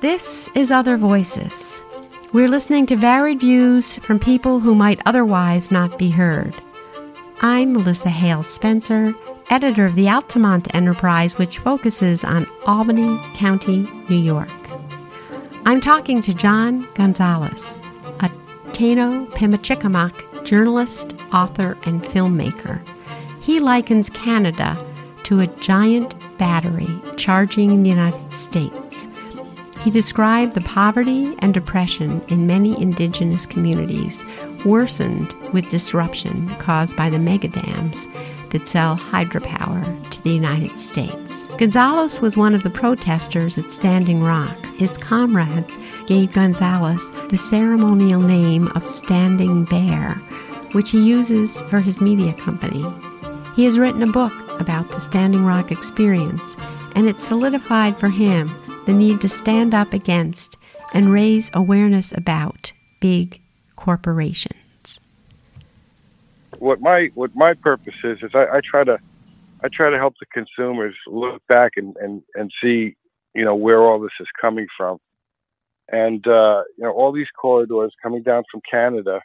This 0.00 0.48
is 0.54 0.70
Other 0.70 0.96
Voices. 0.96 1.82
We're 2.32 2.48
listening 2.48 2.86
to 2.86 2.96
varied 2.96 3.40
views 3.40 3.96
from 3.96 4.18
people 4.18 4.58
who 4.58 4.74
might 4.74 4.98
otherwise 5.04 5.70
not 5.70 5.98
be 5.98 6.08
heard. 6.08 6.54
I'm 7.42 7.74
Melissa 7.74 8.08
Hale 8.08 8.42
Spencer, 8.42 9.14
editor 9.50 9.84
of 9.84 9.96
the 9.96 10.08
Altamont 10.08 10.74
Enterprise, 10.74 11.36
which 11.36 11.58
focuses 11.58 12.24
on 12.24 12.46
Albany 12.64 13.20
County, 13.34 13.86
New 14.08 14.16
York. 14.16 14.48
I'm 15.66 15.82
talking 15.82 16.22
to 16.22 16.32
John 16.32 16.88
Gonzalez, 16.94 17.78
a 18.20 18.30
Taino 18.70 19.30
Pimicikamak 19.32 20.46
journalist, 20.46 21.14
author, 21.30 21.76
and 21.84 22.02
filmmaker. 22.02 22.80
He 23.42 23.60
likens 23.60 24.08
Canada 24.08 24.82
to 25.24 25.40
a 25.40 25.46
giant 25.58 26.14
battery 26.38 26.88
charging 27.18 27.72
in 27.72 27.82
the 27.82 27.90
United 27.90 28.34
States. 28.34 29.06
He 29.82 29.90
described 29.90 30.52
the 30.52 30.60
poverty 30.60 31.34
and 31.38 31.54
depression 31.54 32.22
in 32.28 32.46
many 32.46 32.80
indigenous 32.80 33.46
communities 33.46 34.22
worsened 34.64 35.34
with 35.54 35.70
disruption 35.70 36.48
caused 36.56 36.98
by 36.98 37.08
the 37.08 37.16
megadams 37.16 38.06
that 38.50 38.68
sell 38.68 38.96
hydropower 38.96 40.10
to 40.10 40.22
the 40.22 40.30
United 40.30 40.78
States. 40.78 41.46
Gonzalez 41.56 42.20
was 42.20 42.36
one 42.36 42.54
of 42.54 42.62
the 42.62 42.68
protesters 42.68 43.56
at 43.56 43.72
Standing 43.72 44.22
Rock. 44.22 44.66
His 44.76 44.98
comrades 44.98 45.78
gave 46.06 46.34
Gonzalez 46.34 47.10
the 47.28 47.38
ceremonial 47.38 48.20
name 48.20 48.68
of 48.74 48.84
Standing 48.84 49.64
Bear, 49.64 50.14
which 50.72 50.90
he 50.90 51.02
uses 51.02 51.62
for 51.62 51.80
his 51.80 52.02
media 52.02 52.34
company. 52.34 52.84
He 53.56 53.64
has 53.64 53.78
written 53.78 54.02
a 54.02 54.12
book 54.12 54.32
about 54.60 54.90
the 54.90 55.00
Standing 55.00 55.44
Rock 55.44 55.72
experience, 55.72 56.54
and 56.94 57.08
it 57.08 57.18
solidified 57.18 57.98
for 57.98 58.10
him 58.10 58.54
the 58.90 58.96
need 58.96 59.20
to 59.20 59.28
stand 59.28 59.72
up 59.72 59.92
against 59.92 60.56
and 60.92 61.12
raise 61.12 61.48
awareness 61.54 62.12
about 62.16 62.72
big 62.98 63.40
corporations. 63.76 65.00
What 66.58 66.80
my 66.80 67.10
what 67.14 67.30
my 67.36 67.54
purpose 67.54 67.94
is 68.02 68.18
is 68.20 68.32
I, 68.34 68.46
I 68.56 68.60
try 68.68 68.82
to 68.82 68.98
I 69.62 69.68
try 69.68 69.90
to 69.90 69.96
help 69.96 70.14
the 70.18 70.26
consumers 70.26 70.96
look 71.06 71.40
back 71.46 71.72
and, 71.76 71.96
and, 71.98 72.22
and 72.34 72.50
see 72.60 72.96
you 73.32 73.44
know 73.44 73.54
where 73.54 73.80
all 73.80 74.00
this 74.00 74.10
is 74.18 74.26
coming 74.40 74.66
from, 74.76 74.98
and 75.88 76.26
uh, 76.26 76.62
you 76.76 76.82
know 76.82 76.90
all 76.90 77.12
these 77.12 77.30
corridors 77.40 77.92
coming 78.02 78.24
down 78.24 78.42
from 78.50 78.60
Canada 78.68 79.20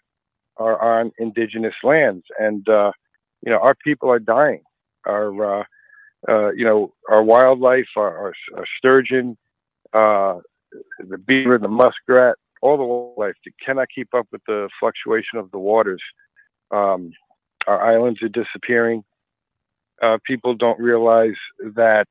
are 0.57 0.99
on 0.99 1.11
indigenous 1.17 1.73
lands, 1.83 2.23
and 2.39 2.69
uh, 2.69 2.91
you 3.43 3.51
know 3.51 3.57
our 3.57 3.73
people 3.83 4.11
are 4.11 4.19
dying. 4.19 4.61
Our 5.07 5.61
uh, 5.61 5.63
uh, 6.29 6.51
you 6.51 6.65
know 6.65 6.93
our 7.09 7.23
wildlife, 7.23 7.89
our, 7.97 8.15
our, 8.15 8.33
our 8.55 8.65
sturgeon, 8.77 9.37
uh, 9.95 10.39
the 10.99 11.17
beaver, 11.17 11.57
the 11.57 11.67
muskrat, 11.67 12.35
all 12.61 12.77
the 12.77 12.83
wildlife 12.83 13.35
cannot 13.63 13.87
keep 13.93 14.13
up 14.13 14.27
with 14.31 14.41
the 14.47 14.69
fluctuation 14.79 15.39
of 15.39 15.51
the 15.51 15.59
waters. 15.59 16.01
Um, 16.71 17.11
our 17.67 17.81
islands 17.81 18.21
are 18.21 18.29
disappearing. 18.29 19.03
Uh, 20.01 20.17
people 20.25 20.55
don't 20.55 20.79
realize 20.79 21.37
that, 21.75 22.07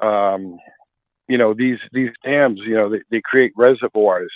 um, 0.00 0.58
you 1.28 1.36
know, 1.36 1.52
these 1.54 1.78
these 1.92 2.10
dams, 2.24 2.60
you 2.64 2.74
know, 2.74 2.88
they, 2.88 3.00
they 3.10 3.20
create 3.22 3.52
reservoirs, 3.56 4.32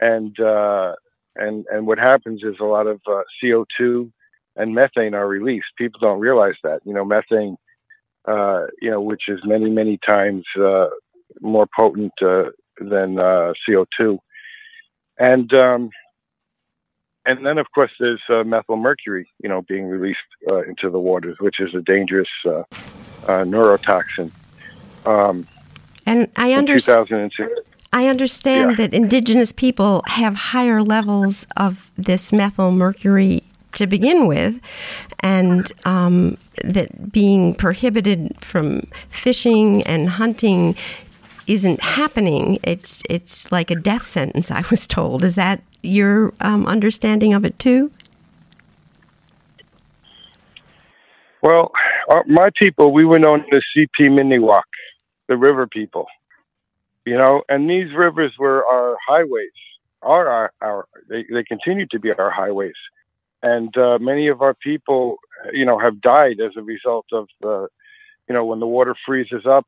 and 0.00 0.38
uh, 0.38 0.92
and 1.36 1.64
and 1.72 1.86
what 1.86 1.98
happens 1.98 2.42
is 2.44 2.56
a 2.60 2.64
lot 2.64 2.86
of 2.86 3.00
uh, 3.06 3.22
CO2 3.42 4.10
and 4.56 4.74
methane 4.74 5.14
are 5.14 5.26
released. 5.26 5.66
People 5.76 6.00
don't 6.00 6.20
realize 6.20 6.54
that. 6.62 6.80
You 6.84 6.94
know, 6.94 7.04
methane, 7.04 7.56
uh, 8.26 8.66
you 8.80 8.90
know, 8.90 9.00
which 9.00 9.22
is 9.28 9.40
many 9.44 9.70
many 9.70 9.98
times 10.06 10.44
uh, 10.60 10.88
more 11.40 11.66
potent 11.78 12.12
uh, 12.22 12.44
than 12.78 13.18
uh, 13.18 13.52
CO2. 13.68 14.18
And 15.18 15.52
um, 15.54 15.90
and 17.26 17.44
then 17.46 17.58
of 17.58 17.66
course 17.74 17.92
there's 17.98 18.22
uh, 18.28 18.44
methyl 18.44 18.76
mercury, 18.76 19.28
you 19.42 19.48
know, 19.48 19.62
being 19.62 19.86
released 19.86 20.18
uh, 20.48 20.62
into 20.62 20.90
the 20.90 20.98
waters, 20.98 21.36
which 21.40 21.60
is 21.60 21.74
a 21.74 21.80
dangerous 21.80 22.28
uh, 22.46 22.50
uh, 23.26 23.44
neurotoxin. 23.44 24.30
Um, 25.06 25.46
and 26.06 26.28
I 26.36 26.52
understand. 26.52 27.32
I 27.92 28.08
understand 28.08 28.72
yeah. 28.72 28.76
that 28.88 28.94
indigenous 28.94 29.52
people 29.52 30.02
have 30.08 30.34
higher 30.34 30.82
levels 30.82 31.46
of 31.56 31.92
this 31.96 32.32
methyl 32.32 32.72
mercury 32.72 33.44
to 33.74 33.86
begin 33.86 34.26
with, 34.26 34.60
and 35.20 35.70
um, 35.84 36.36
that 36.64 37.12
being 37.12 37.54
prohibited 37.54 38.34
from 38.40 38.82
fishing 39.10 39.82
and 39.84 40.08
hunting 40.08 40.74
isn't 41.46 41.80
happening. 41.80 42.58
It's 42.62 43.02
it's 43.08 43.50
like 43.52 43.70
a 43.70 43.74
death 43.74 44.04
sentence. 44.04 44.50
I 44.50 44.62
was 44.70 44.86
told. 44.86 45.24
Is 45.24 45.34
that 45.34 45.62
your 45.82 46.32
um, 46.40 46.66
understanding 46.66 47.34
of 47.34 47.44
it 47.44 47.58
too? 47.58 47.90
Well, 51.42 51.72
our, 52.08 52.20
uh, 52.20 52.22
my 52.26 52.48
people, 52.58 52.92
we 52.92 53.04
were 53.04 53.18
known 53.18 53.44
as 53.52 53.62
CP 53.76 54.08
Miniwak, 54.08 54.62
the 55.28 55.36
river 55.36 55.66
people. 55.66 56.06
You 57.04 57.18
know, 57.18 57.42
and 57.50 57.68
these 57.68 57.94
rivers 57.94 58.32
were 58.38 58.64
our 58.64 58.96
highways. 59.06 59.52
Are 60.00 60.26
our, 60.28 60.52
our 60.62 60.86
they, 61.08 61.24
they 61.30 61.44
continue 61.44 61.86
to 61.90 61.98
be 61.98 62.10
our 62.12 62.30
highways, 62.30 62.74
and 63.42 63.74
uh, 63.76 63.98
many 63.98 64.28
of 64.28 64.42
our 64.42 64.54
people, 64.54 65.16
you 65.52 65.64
know, 65.64 65.78
have 65.78 66.00
died 66.00 66.40
as 66.44 66.52
a 66.56 66.62
result 66.62 67.06
of 67.12 67.26
the, 67.40 67.68
you 68.28 68.34
know, 68.34 68.44
when 68.44 68.60
the 68.60 68.66
water 68.66 68.94
freezes 69.06 69.44
up 69.46 69.66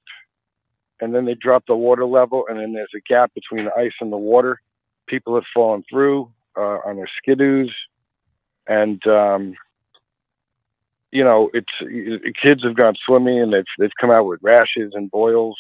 and 1.01 1.15
then 1.15 1.25
they 1.25 1.35
drop 1.35 1.65
the 1.67 1.77
water 1.77 2.07
level, 2.07 2.45
and 2.49 2.59
then 2.59 2.73
there's 2.73 2.93
a 2.97 3.01
gap 3.09 3.33
between 3.35 3.67
the 3.67 3.75
ice 3.77 3.93
and 4.01 4.13
the 4.13 4.17
water. 4.17 4.61
People 5.07 5.35
have 5.35 5.45
fallen 5.55 5.85
through 5.91 6.33
uh, 6.57 6.79
on 6.87 6.97
their 6.97 7.09
skidoos, 7.21 7.71
and 8.67 9.05
um, 9.07 9.55
you 11.11 11.23
know, 11.23 11.51
it's 11.55 11.67
kids 12.43 12.65
have 12.65 12.77
gone 12.77 12.95
swimming 13.07 13.41
and 13.41 13.53
they've 13.53 13.65
they've 13.79 13.91
come 14.01 14.11
out 14.11 14.27
with 14.27 14.41
rashes 14.43 14.93
and 14.95 15.11
boils, 15.11 15.59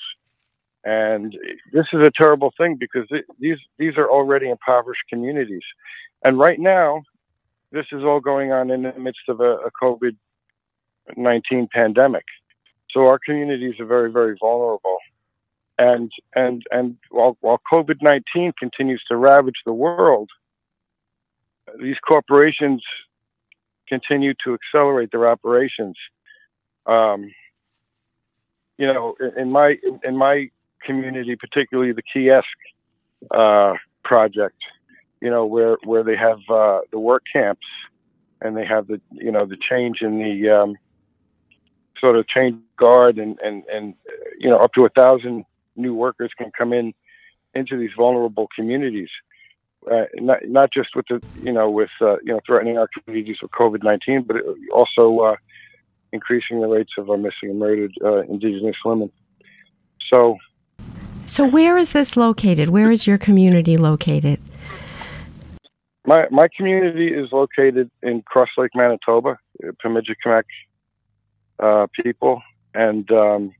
and 0.84 1.36
this 1.72 1.86
is 1.92 2.00
a 2.00 2.10
terrible 2.20 2.52
thing 2.56 2.76
because 2.78 3.06
it, 3.10 3.24
these 3.38 3.58
these 3.78 3.96
are 3.96 4.10
already 4.10 4.48
impoverished 4.48 5.02
communities, 5.08 5.64
and 6.24 6.38
right 6.38 6.58
now, 6.58 7.02
this 7.72 7.86
is 7.92 8.02
all 8.02 8.20
going 8.20 8.52
on 8.52 8.70
in 8.70 8.82
the 8.82 8.92
midst 8.98 9.28
of 9.28 9.40
a, 9.40 9.56
a 9.56 9.70
COVID 9.82 10.16
nineteen 11.16 11.68
pandemic. 11.72 12.24
So 12.90 13.06
our 13.06 13.18
communities 13.18 13.74
are 13.78 13.86
very 13.86 14.10
very 14.10 14.36
vulnerable 14.40 14.98
and 15.78 16.10
and 16.34 16.62
and 16.70 16.96
while 17.10 17.36
while 17.40 17.60
COVID 17.72 18.02
nineteen 18.02 18.52
continues 18.58 19.02
to 19.08 19.16
ravage 19.16 19.62
the 19.64 19.72
world, 19.72 20.30
these 21.80 21.96
corporations 22.06 22.82
continue 23.88 24.34
to 24.44 24.54
accelerate 24.54 25.10
their 25.12 25.28
operations. 25.28 25.96
Um, 26.86 27.32
you 28.78 28.86
know, 28.86 29.14
in 29.36 29.50
my 29.50 29.76
in 30.02 30.16
my 30.16 30.50
community, 30.84 31.36
particularly 31.36 31.92
the 31.92 32.02
Keeyask 32.02 32.42
uh, 33.30 33.76
project, 34.04 34.58
you 35.20 35.30
know, 35.30 35.46
where 35.46 35.76
where 35.84 36.02
they 36.02 36.16
have 36.16 36.38
uh, 36.48 36.80
the 36.92 36.98
work 36.98 37.22
camps 37.32 37.66
and 38.40 38.56
they 38.56 38.64
have 38.64 38.86
the 38.86 39.00
you 39.12 39.32
know 39.32 39.46
the 39.46 39.56
change 39.56 39.98
in 40.02 40.18
the 40.18 40.50
um, 40.50 40.76
sort 42.00 42.16
of 42.16 42.26
change 42.28 42.56
guard 42.76 43.18
and 43.18 43.38
and 43.42 43.64
and 43.72 43.94
you 44.38 44.48
know 44.50 44.58
up 44.58 44.72
to 44.74 44.84
a 44.84 44.90
thousand 44.90 45.44
new 45.76 45.94
workers 45.94 46.30
can 46.36 46.50
come 46.56 46.72
in 46.72 46.94
into 47.54 47.78
these 47.78 47.90
vulnerable 47.96 48.48
communities. 48.54 49.08
Uh, 49.90 50.04
not 50.16 50.38
not 50.46 50.72
just 50.72 50.88
with 50.96 51.06
the 51.08 51.22
you 51.42 51.52
know 51.52 51.70
with 51.70 51.90
uh, 52.00 52.16
you 52.24 52.32
know 52.32 52.40
threatening 52.44 52.76
our 52.76 52.88
communities 52.88 53.36
with 53.40 53.50
COVID 53.52 53.84
nineteen, 53.84 54.22
but 54.22 54.36
also 54.72 55.20
uh, 55.20 55.36
increasing 56.12 56.60
the 56.60 56.66
rates 56.66 56.92
of 56.98 57.08
our 57.08 57.16
missing 57.16 57.50
and 57.50 57.58
murdered 57.58 57.92
uh, 58.04 58.20
Indigenous 58.22 58.76
women. 58.84 59.10
So, 60.12 60.38
so 61.26 61.46
where 61.46 61.76
is 61.76 61.92
this 61.92 62.16
located? 62.16 62.68
Where 62.68 62.90
is 62.90 63.06
your 63.06 63.18
community 63.18 63.76
located? 63.76 64.40
My 66.04 66.26
my 66.30 66.48
community 66.56 67.08
is 67.08 67.30
located 67.32 67.90
in 68.02 68.22
Cross 68.22 68.50
Lake, 68.58 68.70
Manitoba, 68.74 69.38
Pimicikamak 69.84 70.44
uh, 71.60 71.86
people, 72.02 72.42
and 72.74 73.08
um, 73.10 73.54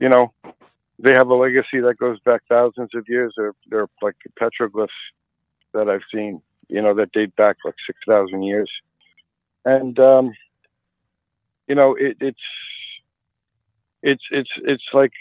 you 0.00 0.08
know 0.08 0.32
they 0.98 1.12
have 1.12 1.28
a 1.28 1.34
legacy 1.34 1.80
that 1.80 1.98
goes 1.98 2.18
back 2.20 2.42
thousands 2.48 2.90
of 2.94 3.04
years. 3.08 3.34
They're, 3.36 3.54
they're 3.68 3.88
like 4.02 4.16
petroglyphs 4.40 4.88
that 5.74 5.88
I've 5.88 6.02
seen, 6.12 6.40
you 6.68 6.80
know, 6.80 6.94
that 6.94 7.12
date 7.12 7.36
back 7.36 7.56
like 7.64 7.74
6,000 7.86 8.42
years. 8.42 8.70
And, 9.64 9.98
um, 9.98 10.32
you 11.68 11.74
know, 11.74 11.94
it, 11.98 12.16
it's, 12.20 12.38
it's, 14.02 14.22
it's, 14.30 14.50
it's 14.64 14.84
like 14.94 15.12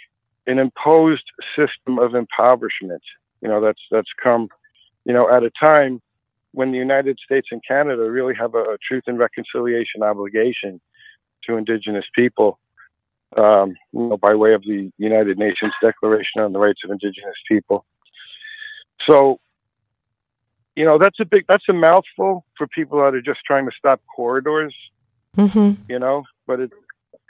an 0.47 0.59
imposed 0.59 1.23
system 1.55 1.99
of 1.99 2.15
impoverishment, 2.15 3.01
you 3.41 3.49
know, 3.49 3.59
that's, 3.59 3.81
that's 3.91 4.11
come, 4.21 4.47
you 5.03 5.13
know, 5.13 5.29
at 5.29 5.43
a 5.43 5.51
time 5.61 6.01
when 6.51 6.71
the 6.71 6.77
United 6.77 7.19
States 7.23 7.47
and 7.51 7.61
Canada 7.67 8.09
really 8.09 8.33
have 8.35 8.55
a, 8.55 8.59
a 8.59 8.77
truth 8.87 9.03
and 9.07 9.19
reconciliation 9.19 10.03
obligation 10.03 10.79
to 11.45 11.57
indigenous 11.57 12.05
people 12.13 12.59
um, 13.37 13.75
you 13.91 14.07
know, 14.07 14.17
by 14.17 14.35
way 14.35 14.53
of 14.53 14.61
the 14.63 14.91
United 14.97 15.37
Nations 15.37 15.73
Declaration 15.81 16.41
on 16.41 16.53
the 16.53 16.59
Rights 16.59 16.81
of 16.83 16.91
Indigenous 16.91 17.35
People. 17.47 17.85
So, 19.09 19.39
you 20.75 20.85
know, 20.85 20.97
that's 20.97 21.19
a 21.19 21.25
big, 21.25 21.45
that's 21.47 21.67
a 21.69 21.73
mouthful 21.73 22.45
for 22.57 22.67
people 22.67 22.99
that 22.99 23.15
are 23.15 23.21
just 23.21 23.39
trying 23.45 23.65
to 23.65 23.71
stop 23.77 24.01
corridors. 24.15 24.75
Mm-hmm. 25.37 25.81
You 25.89 25.99
know, 25.99 26.23
but 26.47 26.59
it, 26.59 26.71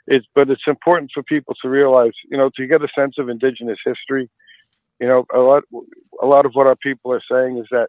it's, 0.07 0.27
but 0.35 0.49
it's 0.49 0.67
important 0.67 1.11
for 1.13 1.23
people 1.23 1.55
to 1.61 1.69
realize, 1.69 2.13
you 2.29 2.37
know, 2.37 2.51
to 2.55 2.67
get 2.67 2.83
a 2.83 2.87
sense 2.95 3.15
of 3.17 3.29
Indigenous 3.29 3.79
history. 3.83 4.29
You 4.99 5.07
know, 5.07 5.25
a 5.33 5.39
lot, 5.39 5.63
a 6.21 6.25
lot 6.25 6.45
of 6.45 6.53
what 6.53 6.67
our 6.67 6.75
people 6.75 7.11
are 7.11 7.23
saying 7.29 7.57
is 7.57 7.65
that, 7.71 7.87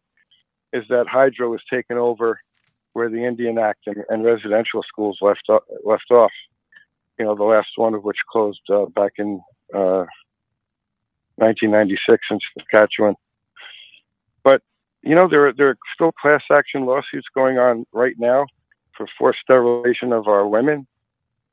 is 0.73 0.85
that 0.89 1.07
hydro 1.07 1.55
is 1.55 1.61
taken 1.71 1.99
over 1.99 2.41
where 2.95 3.11
the 3.11 3.25
Indian 3.25 3.59
Act 3.59 3.81
and, 3.87 4.05
and 4.09 4.25
residential 4.25 4.83
schools 4.89 5.19
left 5.21 5.47
left 5.85 6.11
off 6.11 6.33
you 7.19 7.25
know, 7.25 7.35
the 7.35 7.45
last 7.45 7.69
one 7.77 7.95
of 7.95 8.05
which 8.05 8.19
closed 8.31 8.61
uh, 8.71 8.87
back 8.87 9.13
in 9.19 9.41
uh, 9.75 10.05
1996 11.37 12.23
in 12.31 12.39
Saskatchewan. 12.59 13.15
But 14.45 14.63
you 15.03 15.15
know, 15.15 15.29
there 15.29 15.49
are, 15.49 15.53
there 15.53 15.71
are 15.71 15.79
still 15.95 16.13
class 16.13 16.43
action 16.51 16.87
lawsuits 16.87 17.27
going 17.35 17.59
on 17.59 17.85
right 17.93 18.15
now 18.19 18.47
for 18.97 19.07
forced 19.19 19.41
sterilization 19.43 20.13
of 20.13 20.27
our 20.27 20.47
women, 20.47 20.87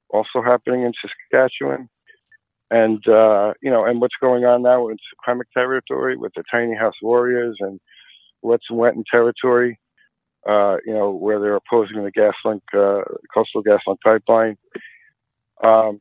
also 0.10 0.42
happening 0.44 0.84
in 0.84 0.94
Saskatchewan. 1.02 1.90
And 2.72 3.06
uh, 3.08 3.54
you 3.62 3.70
know, 3.70 3.86
and 3.86 4.02
what's 4.02 4.16
going 4.20 4.46
on 4.46 4.64
now 4.64 4.88
in 4.88 4.98
Secwepemc 4.98 5.44
territory 5.54 6.18
with 6.18 6.34
the 6.36 6.44
tiny 6.52 6.76
house 6.76 6.96
warriors 7.02 7.58
and 7.60 7.80
what's 8.42 8.70
Wet'suwet'en 8.70 9.04
territory, 9.10 9.80
uh, 10.48 10.78
you 10.86 10.94
know, 10.94 11.12
where 11.12 11.40
they're 11.40 11.56
opposing 11.56 12.04
the 12.04 12.12
GasLink, 12.12 12.62
uh, 12.74 13.04
coastal 13.34 13.64
GasLink 13.64 13.98
pipeline. 14.06 14.58
Um, 15.62 16.00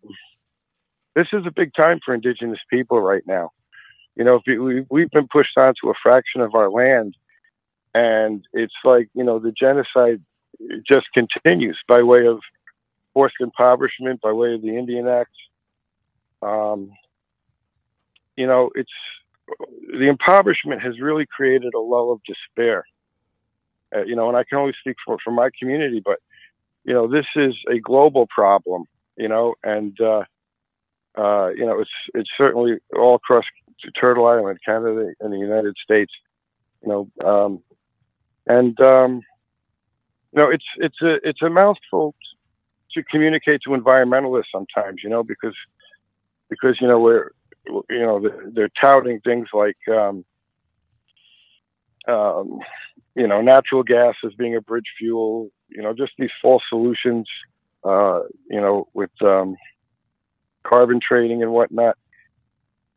this 1.14 1.26
is 1.32 1.44
a 1.46 1.52
big 1.54 1.72
time 1.74 2.00
for 2.04 2.14
Indigenous 2.14 2.60
people 2.70 3.00
right 3.00 3.22
now. 3.26 3.50
You 4.16 4.24
know, 4.24 4.40
we, 4.46 4.84
we've 4.90 5.10
been 5.10 5.28
pushed 5.28 5.56
onto 5.56 5.88
a 5.88 5.94
fraction 6.02 6.40
of 6.40 6.54
our 6.54 6.70
land, 6.70 7.16
and 7.94 8.44
it's 8.52 8.74
like 8.84 9.08
you 9.14 9.24
know 9.24 9.38
the 9.38 9.52
genocide 9.52 10.22
just 10.90 11.06
continues 11.14 11.78
by 11.88 12.02
way 12.02 12.26
of 12.26 12.40
forced 13.14 13.36
impoverishment, 13.40 14.20
by 14.20 14.32
way 14.32 14.54
of 14.54 14.62
the 14.62 14.76
Indian 14.76 15.08
Act. 15.08 15.30
Um, 16.42 16.92
you 18.36 18.46
know, 18.46 18.70
it's 18.74 18.90
the 19.90 20.08
impoverishment 20.08 20.82
has 20.82 21.00
really 21.00 21.26
created 21.26 21.74
a 21.74 21.80
lull 21.80 22.12
of 22.12 22.20
despair. 22.24 22.84
Uh, 23.94 24.04
you 24.04 24.16
know, 24.16 24.28
and 24.28 24.36
I 24.36 24.44
can 24.44 24.58
only 24.58 24.74
speak 24.80 24.96
for 25.04 25.18
for 25.22 25.30
my 25.30 25.50
community, 25.58 26.02
but 26.04 26.18
you 26.84 26.92
know, 26.92 27.06
this 27.06 27.26
is 27.36 27.54
a 27.70 27.78
global 27.78 28.26
problem 28.26 28.84
you 29.16 29.28
know, 29.28 29.54
and 29.62 29.96
uh, 30.00 30.24
uh, 31.16 31.48
you 31.48 31.66
know, 31.66 31.80
it's 31.80 31.90
it's 32.14 32.30
certainly 32.36 32.78
all 32.96 33.16
across 33.16 33.44
Turtle 34.00 34.26
Island, 34.26 34.58
Canada, 34.64 35.12
and 35.20 35.32
the 35.32 35.38
United 35.38 35.76
States, 35.82 36.12
you 36.82 36.88
know, 36.88 37.08
um, 37.24 37.62
and 38.46 38.78
um, 38.80 39.20
you 40.32 40.42
know, 40.42 40.50
it's 40.50 40.64
it's 40.76 41.00
a 41.02 41.16
it's 41.28 41.42
a 41.42 41.50
mouthful 41.50 42.14
to 42.92 43.02
communicate 43.04 43.60
to 43.62 43.70
environmentalists 43.70 44.52
sometimes, 44.52 45.00
you 45.02 45.10
know, 45.10 45.22
because 45.22 45.54
because 46.48 46.78
you 46.80 46.88
know 46.88 46.98
we're 46.98 47.30
you 47.66 48.00
know 48.00 48.20
they're, 48.54 48.70
touting 48.80 49.20
things 49.20 49.48
like 49.52 49.76
um, 49.88 50.24
um, 52.08 52.58
you 53.14 53.26
know 53.26 53.40
natural 53.40 53.82
gas 53.82 54.14
as 54.24 54.32
being 54.34 54.56
a 54.56 54.60
bridge 54.60 54.88
fuel, 54.98 55.50
you 55.68 55.82
know, 55.82 55.92
just 55.92 56.12
these 56.18 56.30
false 56.40 56.62
solutions 56.68 57.26
uh, 57.84 58.20
you 58.48 58.60
know, 58.60 58.88
with 58.94 59.10
um, 59.22 59.56
carbon 60.66 61.00
trading 61.06 61.42
and 61.42 61.52
whatnot. 61.52 61.96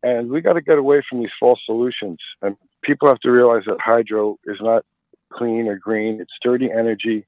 And 0.04 0.30
we 0.30 0.42
got 0.42 0.54
to 0.54 0.62
get 0.62 0.78
away 0.78 1.02
from 1.10 1.20
these 1.20 1.32
false 1.40 1.60
solutions. 1.66 2.20
And 2.42 2.56
people 2.84 3.08
have 3.08 3.20
to 3.22 3.32
realize 3.32 3.64
that 3.66 3.78
hydro 3.84 4.38
is 4.46 4.58
not 4.62 4.86
clean 5.34 5.68
or 5.68 5.78
green. 5.78 6.22
It's 6.22 6.34
dirty 6.44 6.70
energy. 6.72 7.26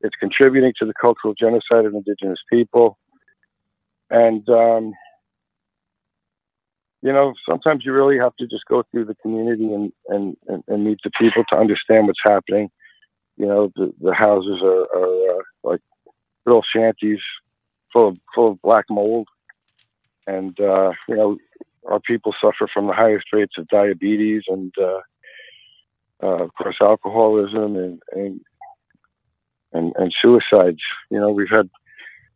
It's 0.00 0.16
contributing 0.16 0.72
to 0.78 0.86
the 0.86 0.94
cultural 1.00 1.34
genocide 1.34 1.84
of 1.84 1.94
indigenous 1.94 2.38
people. 2.50 2.98
And, 4.10 4.48
um, 4.48 4.92
you 7.02 7.12
know, 7.12 7.34
sometimes 7.48 7.84
you 7.84 7.92
really 7.92 8.18
have 8.18 8.34
to 8.36 8.46
just 8.46 8.64
go 8.68 8.82
through 8.90 9.04
the 9.04 9.14
community 9.16 9.72
and, 9.72 9.92
and, 10.08 10.36
and, 10.48 10.64
and 10.66 10.84
meet 10.84 10.98
the 11.04 11.10
people 11.20 11.44
to 11.50 11.56
understand 11.56 12.06
what's 12.06 12.18
happening. 12.24 12.70
You 13.36 13.46
know, 13.46 13.72
the, 13.76 13.92
the 14.00 14.14
houses 14.14 14.60
are, 14.62 14.86
are 14.96 15.38
uh, 15.38 15.42
like 15.62 15.80
little 16.48 16.64
shanties 16.74 17.20
full 17.92 18.08
of 18.08 18.18
full 18.34 18.52
of 18.52 18.62
black 18.62 18.86
mold, 18.90 19.28
and 20.26 20.58
uh, 20.60 20.92
you 21.08 21.16
know 21.16 21.36
our 21.88 22.00
people 22.00 22.34
suffer 22.40 22.68
from 22.72 22.86
the 22.86 22.92
highest 22.92 23.26
rates 23.32 23.54
of 23.58 23.68
diabetes 23.68 24.42
and 24.48 24.72
uh, 24.80 25.00
uh, 26.22 26.44
of 26.44 26.54
course 26.54 26.76
alcoholism 26.80 27.76
and, 27.76 28.02
and 28.12 28.40
and 29.72 29.92
and 29.96 30.14
suicides. 30.20 30.82
You 31.10 31.20
know 31.20 31.30
we've 31.30 31.46
had 31.50 31.68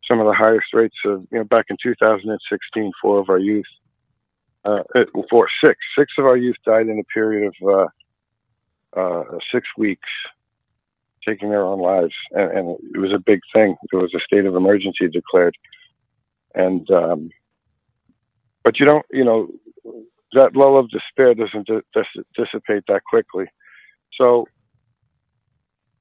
some 0.07 0.19
of 0.19 0.27
the 0.27 0.33
highest 0.33 0.67
rates 0.73 0.97
of 1.05 1.27
you 1.31 1.39
know 1.39 1.43
back 1.45 1.65
in 1.69 1.77
2016 1.81 2.91
four 3.01 3.19
of 3.19 3.29
our 3.29 3.39
youth 3.39 3.65
uh, 4.65 4.83
four 5.29 5.47
six 5.63 5.77
six 5.97 6.13
of 6.17 6.25
our 6.25 6.37
youth 6.37 6.55
died 6.65 6.87
in 6.87 6.99
a 6.99 7.13
period 7.13 7.51
of 7.61 7.89
uh, 8.95 8.99
uh, 8.99 9.23
six 9.51 9.67
weeks 9.77 10.09
taking 11.27 11.49
their 11.49 11.65
own 11.65 11.79
lives, 11.79 12.13
and, 12.31 12.57
and, 12.57 12.77
it 12.93 12.99
was 12.99 13.13
a 13.13 13.19
big 13.19 13.39
thing. 13.53 13.75
There 13.91 14.01
was 14.01 14.13
a 14.15 14.19
state 14.19 14.45
of 14.45 14.55
emergency 14.55 15.07
declared, 15.07 15.55
and 16.55 16.89
um, 16.91 17.29
but 18.63 18.79
you 18.79 18.85
don't, 18.85 19.05
you 19.11 19.23
know, 19.23 19.49
that 20.33 20.55
lull 20.55 20.79
of 20.79 20.89
despair 20.89 21.33
doesn't 21.33 21.67
dis- 21.67 22.25
dissipate 22.35 22.83
that 22.87 23.01
quickly. 23.09 23.45
So, 24.17 24.47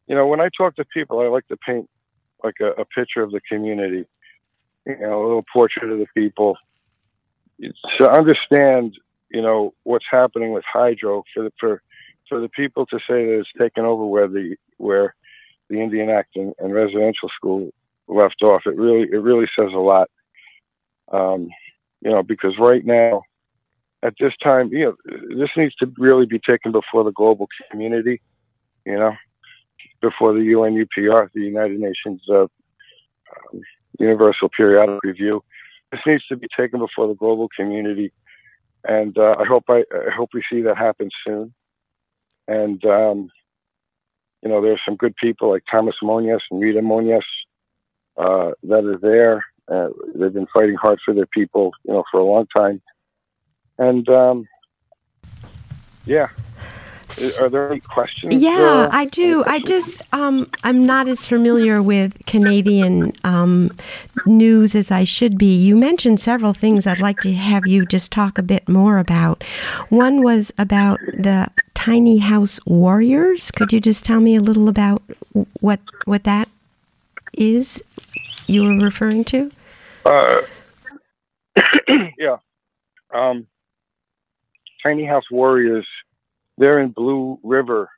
you 0.06 0.14
know, 0.14 0.26
when 0.26 0.40
I 0.40 0.48
talk 0.56 0.76
to 0.76 0.84
people, 0.84 1.20
I 1.20 1.28
like 1.28 1.46
to 1.48 1.56
paint 1.56 1.88
like 2.42 2.56
a, 2.60 2.80
a 2.80 2.84
picture 2.84 3.22
of 3.22 3.30
the 3.30 3.40
community, 3.48 4.06
you 4.86 4.98
know, 4.98 5.22
a 5.22 5.24
little 5.24 5.44
portrait 5.52 5.90
of 5.90 5.98
the 5.98 6.06
people 6.14 6.56
to 7.98 8.10
understand, 8.10 8.94
you 9.30 9.42
know, 9.42 9.74
what's 9.84 10.04
happening 10.10 10.52
with 10.52 10.64
hydro 10.70 11.22
for 11.34 11.44
the, 11.44 11.52
for 11.58 11.82
for 12.28 12.40
the 12.40 12.48
people 12.48 12.86
to 12.86 12.98
say 13.00 13.26
that 13.26 13.40
it's 13.40 13.48
taken 13.58 13.84
over 13.84 14.06
where 14.06 14.28
the 14.28 14.56
where 14.82 15.14
the 15.70 15.81
Indian 15.81 16.11
Act 16.11 16.37
and, 16.37 16.52
and 16.58 16.75
residential 16.75 17.31
school 17.34 17.70
left 18.08 18.43
off, 18.43 18.62
it 18.67 18.76
really 18.76 19.08
it 19.11 19.23
really 19.23 19.46
says 19.58 19.70
a 19.73 19.79
lot. 19.79 20.11
Um, 21.11 21.49
you 22.00 22.11
know, 22.11 22.23
because 22.23 22.55
right 22.58 22.84
now, 22.84 23.23
at 24.02 24.14
this 24.19 24.32
time, 24.43 24.69
you 24.73 24.84
know, 24.84 24.96
this 25.37 25.50
needs 25.56 25.75
to 25.76 25.93
really 25.99 26.26
be 26.26 26.40
taken 26.40 26.72
before 26.72 27.05
the 27.05 27.12
global 27.12 27.48
community. 27.70 28.20
You 28.84 28.98
know, 28.98 29.12
before 30.01 30.32
the 30.32 30.41
UNUPR, 30.41 31.29
the 31.32 31.41
United 31.41 31.79
Nations 31.79 32.20
uh, 32.29 32.43
um, 32.43 33.60
Universal 33.98 34.51
Periodic 34.56 34.98
Review. 35.03 35.43
This 35.93 36.01
needs 36.06 36.27
to 36.27 36.36
be 36.36 36.48
taken 36.56 36.81
before 36.81 37.06
the 37.06 37.15
global 37.15 37.48
community, 37.55 38.12
and 38.84 39.17
uh, 39.17 39.36
I 39.39 39.44
hope 39.44 39.65
I, 39.69 39.84
I 39.93 40.10
hope 40.17 40.31
we 40.34 40.43
see 40.51 40.62
that 40.62 40.77
happen 40.77 41.10
soon. 41.24 41.55
And 42.48 42.84
um, 42.84 43.31
you 44.43 44.49
know, 44.49 44.61
there's 44.61 44.81
some 44.84 44.96
good 44.96 45.15
people 45.17 45.51
like 45.51 45.63
Thomas 45.70 45.94
Monias 46.03 46.41
and 46.51 46.61
Rita 46.61 46.81
Monias 46.81 47.22
uh, 48.17 48.53
that 48.65 48.84
are 48.84 48.99
there. 48.99 49.44
Uh, 49.69 49.89
they've 50.15 50.32
been 50.32 50.49
fighting 50.53 50.75
hard 50.75 50.99
for 51.05 51.15
their 51.15 51.27
people, 51.27 51.72
you 51.84 51.93
know, 51.93 52.05
for 52.11 52.20
a 52.20 52.25
long 52.25 52.46
time. 52.55 52.82
And 53.79 54.08
um, 54.08 54.49
yeah, 56.05 56.29
are 57.41 57.49
there 57.49 57.70
any 57.70 57.81
questions? 57.81 58.34
Yeah, 58.34 58.51
uh, 58.58 58.89
I 58.91 59.06
do. 59.06 59.44
I 59.46 59.61
just 59.61 60.03
um, 60.15 60.49
I'm 60.65 60.87
not 60.87 61.08
as 61.08 61.27
familiar 61.27 61.82
with 61.82 62.25
Canadian 62.27 63.13
um, 63.25 63.70
news 64.27 64.75
as 64.75 64.91
I 64.91 65.05
should 65.05 65.39
be. 65.39 65.55
You 65.55 65.77
mentioned 65.77 66.20
several 66.20 66.53
things 66.53 66.87
I'd 66.87 67.01
like 67.01 67.20
to 67.20 67.32
have 67.34 67.67
you 67.67 67.84
just 67.84 68.13
talk 68.13 68.39
a 68.39 68.43
bit 68.43 68.69
more 68.69 68.99
about. 68.99 69.44
One 69.89 70.22
was 70.22 70.53
about 70.58 71.01
the 71.01 71.49
tiny 71.84 72.19
house 72.19 72.60
warriors. 72.65 73.51
Could 73.51 73.72
you 73.72 73.81
just 73.81 74.05
tell 74.05 74.20
me 74.20 74.36
a 74.36 74.41
little 74.41 74.69
about 74.69 75.03
what 75.60 75.81
what 76.05 76.24
that 76.24 76.48
is 77.32 77.82
you 78.46 78.65
were 78.65 78.84
referring 78.84 79.24
to? 79.24 79.51
Uh, 80.05 80.43
yeah. 82.19 82.36
Um, 83.12 83.46
tiny 84.82 85.05
house 85.05 85.24
warriors 85.31 85.86
they're 86.58 86.79
in 86.81 86.91
Blue 86.91 87.39
River, 87.43 87.89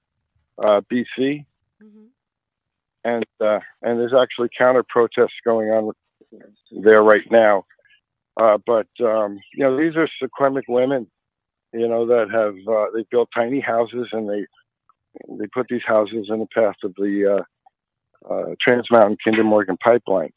uh, 0.59 0.81
BC, 0.91 1.45
mm-hmm. 1.83 2.05
and 3.05 3.25
uh, 3.41 3.61
and 3.83 4.01
there's 4.01 4.15
actually 4.15 4.49
counter 4.57 4.83
protests 4.89 5.35
going 5.45 5.69
on 5.69 5.93
there 6.83 7.03
right 7.03 7.31
now. 7.31 7.67
Uh, 8.41 8.57
but 8.67 8.87
um, 9.01 9.39
you 9.53 9.65
know, 9.65 9.77
these 9.77 9.95
are 9.97 10.09
Secwepemc 10.23 10.63
women, 10.69 11.07
you 11.75 11.89
know, 11.89 12.07
that 12.07 12.31
have 12.31 12.55
uh, 12.73 12.87
they 12.95 13.05
built 13.11 13.29
tiny 13.35 13.61
houses 13.61 14.09
and 14.13 14.29
they 14.29 14.47
they 15.29 15.47
put 15.53 15.67
these 15.69 15.83
houses 15.87 16.27
in 16.29 16.39
the 16.39 16.47
path 16.55 16.77
of 16.83 16.95
the 16.97 17.39
uh, 18.29 18.33
uh, 18.33 18.55
Trans 18.61 18.87
Mountain 18.91 19.19
Kinder 19.25 19.45
Morgan 19.45 19.77
pipeline. 19.77 20.33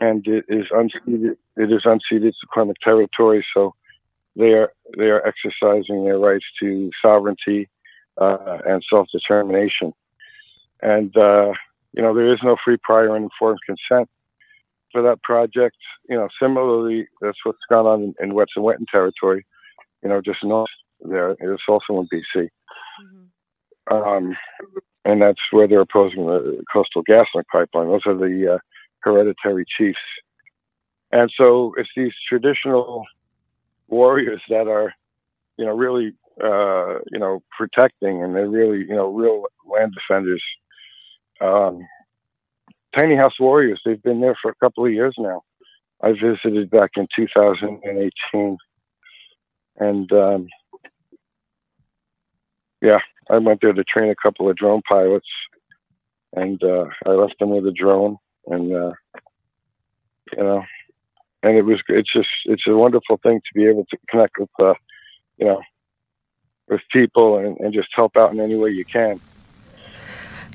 and 0.00 0.26
it 0.26 0.44
is 0.48 0.66
unceded. 0.70 1.36
It 1.56 1.72
is 1.72 1.82
unceded 1.84 2.32
Secwepemc 2.44 2.74
territory, 2.82 3.44
so 3.54 3.74
they 4.36 4.52
are 4.52 4.72
they 4.96 5.06
are 5.06 5.26
exercising 5.26 6.04
their 6.04 6.18
rights 6.18 6.44
to 6.60 6.90
sovereignty 7.04 7.68
uh, 8.16 8.58
and 8.66 8.84
self 8.92 9.08
determination. 9.12 9.92
And 10.82 11.16
uh, 11.16 11.52
you 11.92 12.02
know 12.02 12.14
there 12.14 12.32
is 12.32 12.40
no 12.42 12.56
free, 12.64 12.76
prior, 12.82 13.14
and 13.14 13.24
informed 13.24 13.60
consent 13.66 14.08
for 14.92 15.02
that 15.02 15.22
project. 15.22 15.76
You 16.08 16.16
know, 16.16 16.28
similarly, 16.40 17.08
that's 17.20 17.38
what's 17.44 17.58
gone 17.68 17.86
on 17.86 18.02
in, 18.02 18.14
in 18.20 18.32
Wet'suwet'en 18.32 18.62
Wet'en 18.62 18.86
territory. 18.90 19.44
You 20.02 20.08
know, 20.08 20.20
just 20.20 20.44
north 20.44 20.68
there. 21.00 21.30
It's 21.30 21.62
also 21.68 22.00
in 22.00 22.08
BC. 22.12 22.48
Mm-hmm. 23.04 23.94
Um, 23.94 24.36
and 25.04 25.22
that's 25.22 25.40
where 25.50 25.66
they're 25.66 25.80
opposing 25.80 26.26
the 26.26 26.62
Coastal 26.72 27.02
GasLink 27.04 27.44
pipeline. 27.50 27.88
Those 27.88 28.02
are 28.06 28.14
the 28.14 28.54
uh, 28.54 28.58
hereditary 29.00 29.64
chiefs. 29.78 29.98
And 31.10 31.30
so 31.40 31.72
it's 31.78 31.88
these 31.96 32.12
traditional 32.28 33.04
warriors 33.88 34.42
that 34.50 34.68
are, 34.68 34.92
you 35.56 35.64
know, 35.64 35.74
really, 35.74 36.12
uh, 36.42 36.98
you 37.10 37.18
know, 37.18 37.42
protecting 37.56 38.22
and 38.22 38.34
they're 38.36 38.48
really, 38.48 38.80
you 38.80 38.94
know, 38.94 39.08
real 39.08 39.46
land 39.66 39.94
defenders. 39.94 40.42
Um, 41.40 41.80
Tiny 42.96 43.16
House 43.16 43.38
Warriors, 43.40 43.80
they've 43.84 44.02
been 44.02 44.20
there 44.20 44.36
for 44.40 44.50
a 44.50 44.54
couple 44.56 44.84
of 44.84 44.92
years 44.92 45.14
now. 45.18 45.42
I 46.02 46.12
visited 46.12 46.70
back 46.70 46.90
in 46.96 47.06
2018. 47.16 48.56
And, 49.78 50.10
um, 50.12 50.48
yeah, 52.82 52.98
I 53.30 53.38
went 53.38 53.60
there 53.60 53.72
to 53.72 53.84
train 53.84 54.10
a 54.10 54.16
couple 54.16 54.48
of 54.48 54.56
drone 54.56 54.82
pilots 54.90 55.28
and, 56.34 56.62
uh, 56.62 56.86
I 57.06 57.10
left 57.10 57.38
them 57.38 57.50
with 57.50 57.66
a 57.66 57.72
drone 57.72 58.16
and, 58.46 58.74
uh, 58.74 58.92
you 60.36 60.42
know, 60.42 60.64
and 61.42 61.56
it 61.56 61.62
was 61.62 61.80
it's 61.88 62.12
just 62.12 62.28
it's 62.46 62.66
a 62.66 62.76
wonderful 62.76 63.18
thing 63.22 63.40
to 63.40 63.54
be 63.54 63.66
able 63.66 63.84
to 63.86 63.96
connect 64.08 64.38
with 64.38 64.50
uh, 64.60 64.74
you 65.36 65.46
know 65.46 65.60
with 66.68 66.80
people 66.92 67.38
and, 67.38 67.56
and 67.60 67.72
just 67.72 67.88
help 67.94 68.16
out 68.16 68.32
in 68.32 68.40
any 68.40 68.56
way 68.56 68.70
you 68.70 68.84
can. 68.84 69.20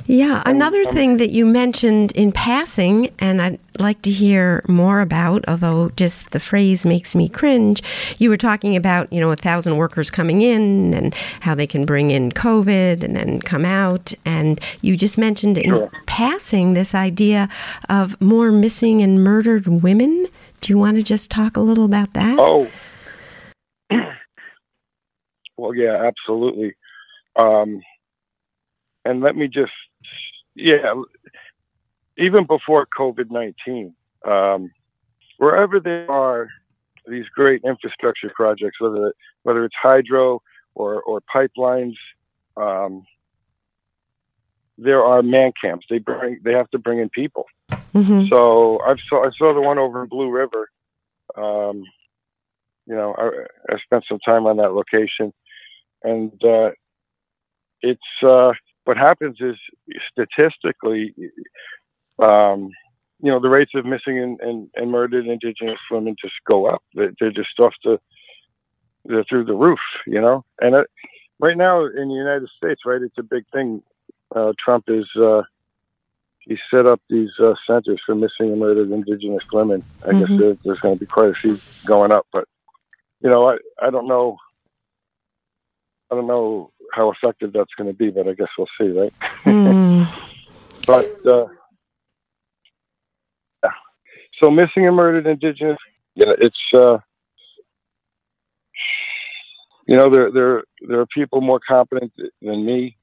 Yeah, 0.05 0.43
another 0.45 0.83
thing 0.85 1.17
that 1.17 1.29
you 1.31 1.45
mentioned 1.45 2.11
in 2.11 2.33
passing, 2.33 3.09
and 3.19 3.41
I'd 3.41 3.59
like 3.79 4.01
to 4.01 4.11
hear 4.11 4.61
more 4.67 4.99
about, 4.99 5.45
although 5.47 5.91
just 5.91 6.31
the 6.31 6.41
phrase 6.41 6.85
makes 6.85 7.15
me 7.15 7.29
cringe. 7.29 7.81
You 8.19 8.29
were 8.29 8.37
talking 8.37 8.75
about, 8.75 9.11
you 9.13 9.21
know, 9.21 9.31
a 9.31 9.37
thousand 9.37 9.77
workers 9.77 10.11
coming 10.11 10.41
in 10.41 10.93
and 10.93 11.15
how 11.39 11.55
they 11.55 11.65
can 11.65 11.85
bring 11.85 12.11
in 12.11 12.33
COVID 12.33 13.01
and 13.01 13.15
then 13.15 13.39
come 13.39 13.63
out. 13.63 14.13
And 14.25 14.59
you 14.81 14.97
just 14.97 15.17
mentioned 15.17 15.61
sure. 15.65 15.83
in 15.85 15.89
passing 16.05 16.73
this 16.73 16.93
idea 16.93 17.47
of 17.87 18.19
more 18.19 18.51
missing 18.51 19.01
and 19.01 19.23
murdered 19.23 19.67
women. 19.67 20.27
Do 20.59 20.73
you 20.73 20.77
want 20.77 20.97
to 20.97 21.03
just 21.03 21.31
talk 21.31 21.55
a 21.55 21.61
little 21.61 21.85
about 21.85 22.13
that? 22.13 22.37
Oh, 22.37 22.69
well, 25.57 25.73
yeah, 25.73 26.09
absolutely. 26.09 26.75
Um, 27.37 27.81
and 29.05 29.21
let 29.21 29.35
me 29.35 29.47
just 29.47 29.71
yeah, 30.55 30.93
even 32.17 32.45
before 32.45 32.87
COVID 32.97 33.31
19, 33.31 33.93
um, 34.25 34.71
wherever 35.37 35.79
there 35.79 36.09
are 36.09 36.47
these 37.07 37.25
great 37.35 37.61
infrastructure 37.63 38.31
projects, 38.35 38.79
whether, 38.79 39.13
whether 39.43 39.65
it's 39.65 39.75
hydro 39.81 40.41
or, 40.75 41.01
or 41.03 41.21
pipelines, 41.33 41.95
um, 42.55 43.03
there 44.77 45.03
are 45.03 45.21
man 45.21 45.51
camps. 45.61 45.85
They 45.89 45.99
bring, 45.99 46.39
they 46.43 46.53
have 46.53 46.69
to 46.71 46.79
bring 46.79 46.99
in 46.99 47.09
people. 47.09 47.45
Mm-hmm. 47.69 48.25
So 48.31 48.79
I 48.81 48.95
saw, 49.09 49.25
I 49.25 49.29
saw 49.37 49.53
the 49.53 49.61
one 49.61 49.77
over 49.77 50.03
in 50.03 50.09
Blue 50.09 50.31
River. 50.31 50.69
Um, 51.35 51.83
you 52.85 52.95
know, 52.95 53.15
I, 53.17 53.73
I 53.73 53.77
spent 53.83 54.05
some 54.07 54.19
time 54.19 54.45
on 54.45 54.57
that 54.57 54.73
location, 54.73 55.33
and 56.03 56.31
uh, 56.43 56.71
it's 57.81 58.01
uh, 58.27 58.51
what 58.85 58.97
happens 58.97 59.37
is 59.39 59.55
statistically, 60.11 61.13
um, 62.19 62.69
you 63.21 63.31
know, 63.31 63.39
the 63.39 63.49
rates 63.49 63.71
of 63.75 63.85
missing 63.85 64.19
and, 64.19 64.39
and, 64.41 64.69
and, 64.75 64.91
murdered 64.91 65.25
indigenous 65.25 65.79
women 65.89 66.15
just 66.21 66.33
go 66.45 66.65
up. 66.65 66.83
They're, 66.93 67.13
they're 67.19 67.31
just 67.31 67.57
off 67.59 67.73
the, 67.83 67.99
they're 69.05 69.23
through 69.29 69.45
the 69.45 69.53
roof, 69.53 69.79
you 70.05 70.19
know? 70.19 70.43
And 70.59 70.75
it, 70.75 70.87
right 71.39 71.55
now 71.55 71.85
in 71.85 72.09
the 72.09 72.15
United 72.15 72.49
States, 72.57 72.81
right, 72.85 73.01
it's 73.01 73.17
a 73.17 73.23
big 73.23 73.45
thing. 73.53 73.81
Uh, 74.35 74.51
Trump 74.63 74.85
is, 74.89 75.05
uh, 75.15 75.43
he 76.39 76.57
set 76.73 76.85
up 76.85 77.01
these 77.09 77.29
uh, 77.41 77.53
centers 77.65 78.01
for 78.05 78.15
missing 78.15 78.51
and 78.51 78.59
murdered 78.59 78.91
indigenous 78.91 79.43
women. 79.53 79.83
I 80.03 80.07
mm-hmm. 80.07 80.19
guess 80.19 80.39
there, 80.39 80.57
there's 80.65 80.79
going 80.79 80.95
to 80.95 80.99
be 80.99 81.05
quite 81.05 81.29
a 81.29 81.33
few 81.33 81.57
going 81.85 82.11
up, 82.11 82.27
but 82.33 82.47
you 83.21 83.29
know, 83.29 83.49
I, 83.49 83.57
I 83.81 83.89
don't 83.89 84.07
know. 84.07 84.37
I 86.11 86.15
don't 86.15 86.27
know 86.27 86.72
how 86.93 87.11
effective 87.11 87.53
that's 87.53 87.73
going 87.77 87.89
to 87.89 87.95
be, 87.95 88.09
but 88.09 88.27
I 88.27 88.33
guess 88.33 88.47
we'll 88.57 88.67
see, 88.79 88.89
right? 88.89 89.13
Mm. 89.45 90.07
but 90.87 91.07
uh, 91.25 91.47
yeah. 93.63 93.71
so 94.41 94.51
missing 94.51 94.85
and 94.87 94.95
murdered 94.95 95.27
indigenous, 95.27 95.77
yeah, 96.15 96.33
it's 96.37 96.55
uh, 96.75 96.97
you 99.87 99.95
know 99.97 100.09
there 100.09 100.31
there 100.31 100.63
there 100.87 100.99
are 100.99 101.07
people 101.07 101.41
more 101.41 101.59
competent 101.67 102.11
than 102.41 102.65
me 102.65 102.97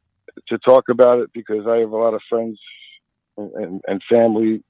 to 0.49 0.59
talk 0.59 0.89
about 0.89 1.19
it 1.19 1.31
because 1.33 1.67
I 1.67 1.79
have 1.79 1.91
a 1.91 1.97
lot 1.97 2.15
of 2.15 2.21
friends 2.29 2.59
and, 3.37 3.53
and, 3.53 3.81
and 3.87 4.03
family 4.09 4.63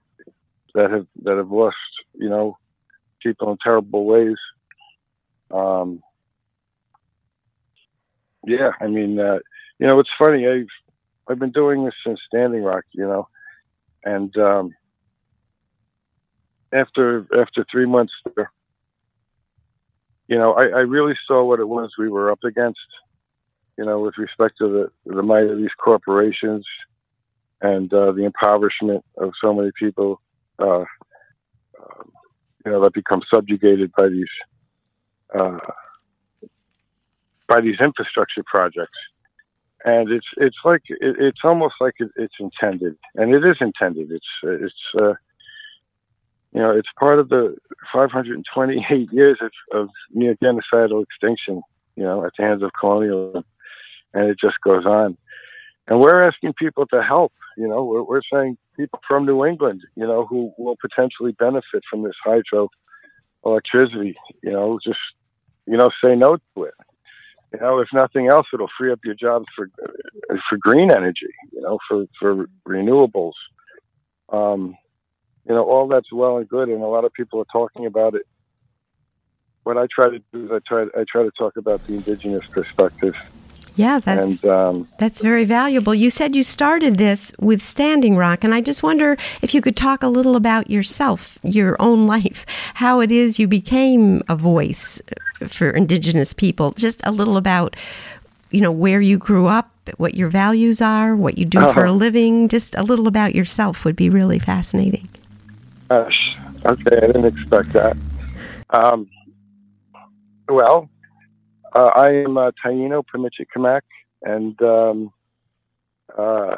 that 0.74 0.90
have 0.90 1.06
that 1.24 1.36
have 1.36 1.50
lost 1.50 1.76
you 2.14 2.28
know 2.28 2.56
people 3.22 3.50
in 3.50 3.58
terrible 3.62 4.04
ways. 4.04 4.36
Um, 5.50 6.00
yeah, 8.46 8.70
I 8.80 8.86
mean, 8.86 9.18
uh, 9.18 9.38
you 9.78 9.86
know, 9.86 9.98
it's 9.98 10.10
funny. 10.18 10.46
I've 10.46 10.66
I've 11.28 11.38
been 11.38 11.52
doing 11.52 11.84
this 11.84 11.94
since 12.04 12.20
Standing 12.26 12.62
Rock, 12.62 12.84
you 12.92 13.06
know, 13.06 13.28
and 14.04 14.34
um, 14.36 14.74
after 16.72 17.26
after 17.38 17.64
three 17.70 17.86
months 17.86 18.12
there, 18.36 18.50
you 20.28 20.38
know, 20.38 20.52
I, 20.52 20.64
I 20.64 20.80
really 20.80 21.14
saw 21.26 21.44
what 21.44 21.60
it 21.60 21.68
was 21.68 21.92
we 21.98 22.08
were 22.08 22.30
up 22.30 22.44
against, 22.44 22.78
you 23.76 23.84
know, 23.84 24.00
with 24.00 24.16
respect 24.18 24.58
to 24.58 24.90
the 25.04 25.14
the 25.14 25.22
might 25.22 25.44
of 25.44 25.58
these 25.58 25.74
corporations 25.82 26.66
and 27.60 27.92
uh, 27.92 28.12
the 28.12 28.24
impoverishment 28.24 29.04
of 29.18 29.32
so 29.42 29.52
many 29.52 29.70
people, 29.78 30.20
uh, 30.58 30.80
uh, 30.80 32.02
you 32.64 32.72
know, 32.72 32.82
that 32.82 32.94
become 32.94 33.20
subjugated 33.32 33.92
by 33.96 34.08
these 34.08 34.28
uh, 35.38 35.58
by 37.50 37.60
these 37.60 37.76
infrastructure 37.84 38.44
projects. 38.46 38.98
And 39.84 40.10
it's 40.10 40.26
it's 40.36 40.56
like 40.64 40.82
it, 40.88 41.16
it's 41.18 41.40
almost 41.42 41.74
like 41.80 41.94
it, 41.98 42.10
it's 42.16 42.34
intended, 42.38 42.96
and 43.14 43.34
it 43.34 43.44
is 43.44 43.56
intended. 43.60 44.10
It's 44.12 44.32
it's 44.42 44.74
uh, 44.94 45.14
you 46.52 46.60
know 46.60 46.70
it's 46.70 46.88
part 47.02 47.18
of 47.18 47.30
the 47.30 47.56
528 47.92 49.10
years 49.10 49.38
of, 49.40 49.50
of 49.72 49.88
near 50.12 50.36
genocidal 50.36 51.02
extinction. 51.02 51.62
You 51.96 52.04
know, 52.04 52.24
at 52.24 52.32
the 52.38 52.44
hands 52.44 52.62
of 52.62 52.72
colonialism, 52.78 53.44
and 54.12 54.28
it 54.28 54.36
just 54.38 54.60
goes 54.62 54.84
on. 54.84 55.16
And 55.88 55.98
we're 55.98 56.28
asking 56.28 56.52
people 56.58 56.86
to 56.88 57.02
help. 57.02 57.32
You 57.56 57.66
know, 57.66 57.82
we're, 57.82 58.02
we're 58.02 58.22
saying 58.32 58.58
people 58.76 59.00
from 59.08 59.24
New 59.24 59.46
England, 59.46 59.80
you 59.96 60.06
know, 60.06 60.26
who 60.26 60.52
will 60.58 60.76
potentially 60.78 61.32
benefit 61.32 61.82
from 61.90 62.02
this 62.02 62.16
hydro 62.22 62.68
electricity. 63.46 64.14
You 64.42 64.52
know, 64.52 64.78
just 64.86 65.00
you 65.66 65.78
know, 65.78 65.88
say 66.04 66.16
no 66.16 66.36
to 66.36 66.64
it 66.64 66.74
you 67.52 67.60
know, 67.60 67.80
if 67.80 67.88
nothing 67.92 68.28
else, 68.28 68.46
it'll 68.52 68.70
free 68.78 68.92
up 68.92 69.00
your 69.04 69.14
jobs 69.14 69.46
for 69.56 69.68
for 70.48 70.58
green 70.58 70.90
energy. 70.90 71.34
You 71.52 71.62
know, 71.62 71.78
for 71.88 72.06
for 72.18 72.46
renewables. 72.66 73.32
Um, 74.28 74.76
you 75.48 75.54
know, 75.54 75.64
all 75.64 75.88
that's 75.88 76.12
well 76.12 76.38
and 76.38 76.48
good, 76.48 76.68
and 76.68 76.82
a 76.82 76.86
lot 76.86 77.04
of 77.04 77.12
people 77.12 77.40
are 77.40 77.46
talking 77.52 77.86
about 77.86 78.14
it. 78.14 78.26
What 79.64 79.76
I 79.76 79.86
try 79.92 80.10
to 80.10 80.20
do 80.32 80.44
is 80.44 80.50
I 80.52 80.58
try 80.66 80.82
I 80.96 81.04
try 81.10 81.24
to 81.24 81.30
talk 81.36 81.56
about 81.56 81.84
the 81.86 81.94
indigenous 81.94 82.46
perspective. 82.46 83.16
Yeah, 83.76 83.98
that's, 84.00 84.20
and, 84.20 84.44
um, 84.44 84.88
that's 84.98 85.20
very 85.20 85.44
valuable. 85.44 85.94
You 85.94 86.10
said 86.10 86.36
you 86.36 86.42
started 86.42 86.96
this 86.96 87.32
with 87.40 87.62
Standing 87.62 88.16
Rock, 88.16 88.44
and 88.44 88.52
I 88.52 88.60
just 88.60 88.82
wonder 88.82 89.16
if 89.42 89.54
you 89.54 89.60
could 89.60 89.76
talk 89.76 90.02
a 90.02 90.08
little 90.08 90.36
about 90.36 90.70
yourself, 90.70 91.38
your 91.42 91.76
own 91.80 92.06
life, 92.06 92.44
how 92.74 93.00
it 93.00 93.10
is 93.10 93.38
you 93.38 93.48
became 93.48 94.22
a 94.28 94.36
voice 94.36 95.00
for 95.48 95.70
Indigenous 95.70 96.32
people. 96.32 96.72
Just 96.72 97.00
a 97.06 97.12
little 97.12 97.36
about, 97.36 97.76
you 98.50 98.60
know, 98.60 98.72
where 98.72 99.00
you 99.00 99.18
grew 99.18 99.46
up, 99.46 99.70
what 99.96 100.14
your 100.14 100.28
values 100.28 100.80
are, 100.80 101.16
what 101.16 101.38
you 101.38 101.44
do 101.44 101.58
uh-huh. 101.58 101.72
for 101.72 101.84
a 101.84 101.92
living. 101.92 102.48
Just 102.48 102.74
a 102.74 102.82
little 102.82 103.06
about 103.06 103.34
yourself 103.34 103.84
would 103.84 103.96
be 103.96 104.08
really 104.08 104.38
fascinating. 104.38 105.08
Gosh, 105.88 106.36
okay, 106.64 106.96
I 106.96 107.06
didn't 107.06 107.24
expect 107.24 107.72
that. 107.72 107.96
Um, 108.70 109.08
well, 110.48 110.88
uh, 111.74 111.90
I 111.94 112.10
am 112.10 112.36
a 112.36 112.52
Taino 112.64 113.04
Pimicikamak, 113.04 113.82
and 114.22 114.60
um, 114.62 115.12
uh, 116.16 116.56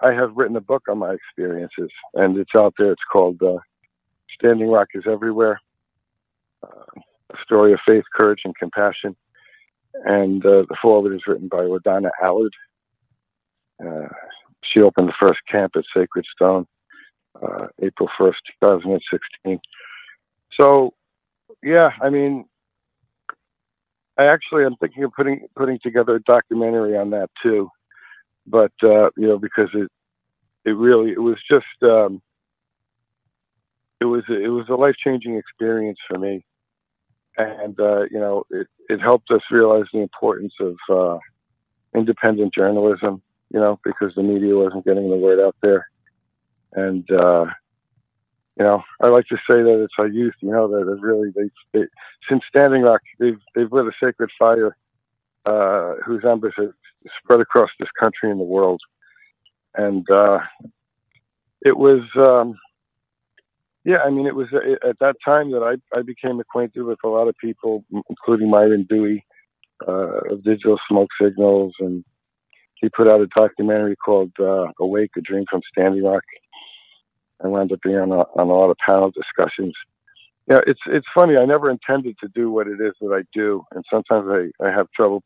I 0.00 0.12
have 0.12 0.36
written 0.36 0.56
a 0.56 0.60
book 0.60 0.84
on 0.88 0.98
my 0.98 1.12
experiences, 1.12 1.90
and 2.14 2.38
it's 2.38 2.54
out 2.56 2.74
there. 2.78 2.92
It's 2.92 3.02
called 3.10 3.42
uh, 3.42 3.58
Standing 4.38 4.68
Rock 4.68 4.88
is 4.94 5.04
Everywhere, 5.06 5.60
uh, 6.62 7.00
a 7.32 7.36
story 7.44 7.72
of 7.72 7.80
faith, 7.86 8.04
courage, 8.14 8.40
and 8.44 8.56
compassion. 8.56 9.16
And 10.04 10.44
uh, 10.44 10.64
the 10.68 10.76
foreword 10.80 11.14
is 11.14 11.22
written 11.26 11.48
by 11.48 11.58
LaDonna 11.58 12.10
Allard. 12.22 12.54
Uh, 13.84 14.08
she 14.62 14.80
opened 14.80 15.08
the 15.08 15.26
first 15.26 15.40
camp 15.50 15.72
at 15.76 15.84
Sacred 15.94 16.24
Stone 16.34 16.66
uh, 17.42 17.66
April 17.82 18.08
1st, 18.18 18.34
2016. 18.62 19.60
So, 20.58 20.94
yeah, 21.62 21.90
I 22.02 22.10
mean, 22.10 22.44
I 24.18 24.26
actually 24.26 24.64
am 24.64 24.76
thinking 24.76 25.04
of 25.04 25.12
putting 25.12 25.46
putting 25.56 25.78
together 25.82 26.16
a 26.16 26.22
documentary 26.22 26.96
on 26.96 27.10
that 27.10 27.30
too, 27.42 27.70
but 28.46 28.72
uh, 28.82 29.08
you 29.16 29.26
know 29.28 29.38
because 29.38 29.70
it 29.72 29.88
it 30.66 30.72
really 30.72 31.12
it 31.12 31.20
was 31.20 31.38
just 31.50 31.64
um, 31.82 32.20
it 34.00 34.04
was 34.04 34.22
it 34.28 34.50
was 34.50 34.66
a 34.68 34.74
life 34.74 34.96
changing 35.02 35.36
experience 35.36 35.98
for 36.06 36.18
me, 36.18 36.44
and 37.42 37.78
uh, 37.80 38.02
you 38.10 38.18
know 38.18 38.44
it 38.50 38.66
it 38.88 39.00
helped 39.00 39.30
us 39.30 39.42
realize 39.50 39.84
the 39.92 40.00
importance 40.00 40.54
of 40.60 40.76
uh, 40.90 41.18
independent 41.94 42.54
journalism. 42.54 43.22
You 43.52 43.60
know 43.60 43.80
because 43.84 44.12
the 44.14 44.22
media 44.22 44.54
wasn't 44.56 44.84
getting 44.84 45.10
the 45.10 45.16
word 45.16 45.40
out 45.40 45.56
there, 45.62 45.88
and 46.72 47.10
uh, 47.10 47.46
you 48.60 48.66
know, 48.66 48.82
I 49.02 49.08
like 49.08 49.26
to 49.28 49.36
say 49.50 49.62
that 49.62 49.82
it's 49.82 49.94
our 49.98 50.06
youth, 50.06 50.34
you 50.40 50.50
know, 50.50 50.68
that 50.68 50.86
have 50.86 51.02
really 51.02 51.30
they, 51.34 51.50
they 51.72 51.86
since 52.28 52.42
Standing 52.48 52.82
Rock, 52.82 53.00
they've 53.18 53.38
they've 53.54 53.72
lit 53.72 53.86
a 53.86 53.92
sacred 54.04 54.28
fire 54.38 54.76
uh, 55.46 55.94
whose 56.04 56.24
embers 56.24 56.52
have 56.58 56.72
spread 57.22 57.40
across 57.40 57.70
this 57.78 57.88
country 57.98 58.30
and 58.30 58.38
the 58.38 58.44
world, 58.44 58.82
and 59.74 60.08
uh, 60.10 60.40
it 61.62 61.76
was, 61.76 62.02
um, 62.16 62.54
yeah, 63.84 63.98
I 64.04 64.10
mean, 64.10 64.26
it 64.26 64.34
was 64.34 64.48
uh, 64.52 64.88
at 64.88 64.98
that 65.00 65.16
time 65.24 65.50
that 65.52 65.62
I 65.62 65.98
I 65.98 66.02
became 66.02 66.40
acquainted 66.40 66.82
with 66.82 66.98
a 67.04 67.08
lot 67.08 67.28
of 67.28 67.36
people, 67.38 67.84
including 68.08 68.50
Myron 68.50 68.86
Dewey 68.88 69.24
uh, 69.86 70.32
of 70.32 70.44
Digital 70.44 70.78
Smoke 70.88 71.08
Signals, 71.20 71.74
and 71.80 72.04
he 72.74 72.88
put 72.90 73.08
out 73.08 73.20
a 73.20 73.26
documentary 73.36 73.96
called 73.96 74.32
uh, 74.38 74.66
"Awake: 74.80 75.10
A 75.16 75.20
Dream 75.20 75.44
from 75.50 75.62
Standing 75.72 76.04
Rock." 76.04 76.24
I 77.42 77.48
wound 77.48 77.72
up 77.72 77.80
being 77.82 77.96
on 77.96 78.12
a, 78.12 78.22
on 78.38 78.48
a 78.48 78.52
lot 78.52 78.70
of 78.70 78.76
panel 78.86 79.10
discussions. 79.10 79.74
Yeah, 80.50 80.60
it's 80.66 80.80
it's 80.86 81.06
funny. 81.14 81.36
I 81.36 81.44
never 81.46 81.70
intended 81.70 82.16
to 82.20 82.28
do 82.34 82.50
what 82.50 82.66
it 82.66 82.80
is 82.80 82.92
that 83.00 83.14
I 83.14 83.22
do, 83.32 83.64
and 83.72 83.84
sometimes 83.90 84.28
I, 84.28 84.66
I 84.66 84.70
have 84.70 84.88
trouble, 84.94 85.22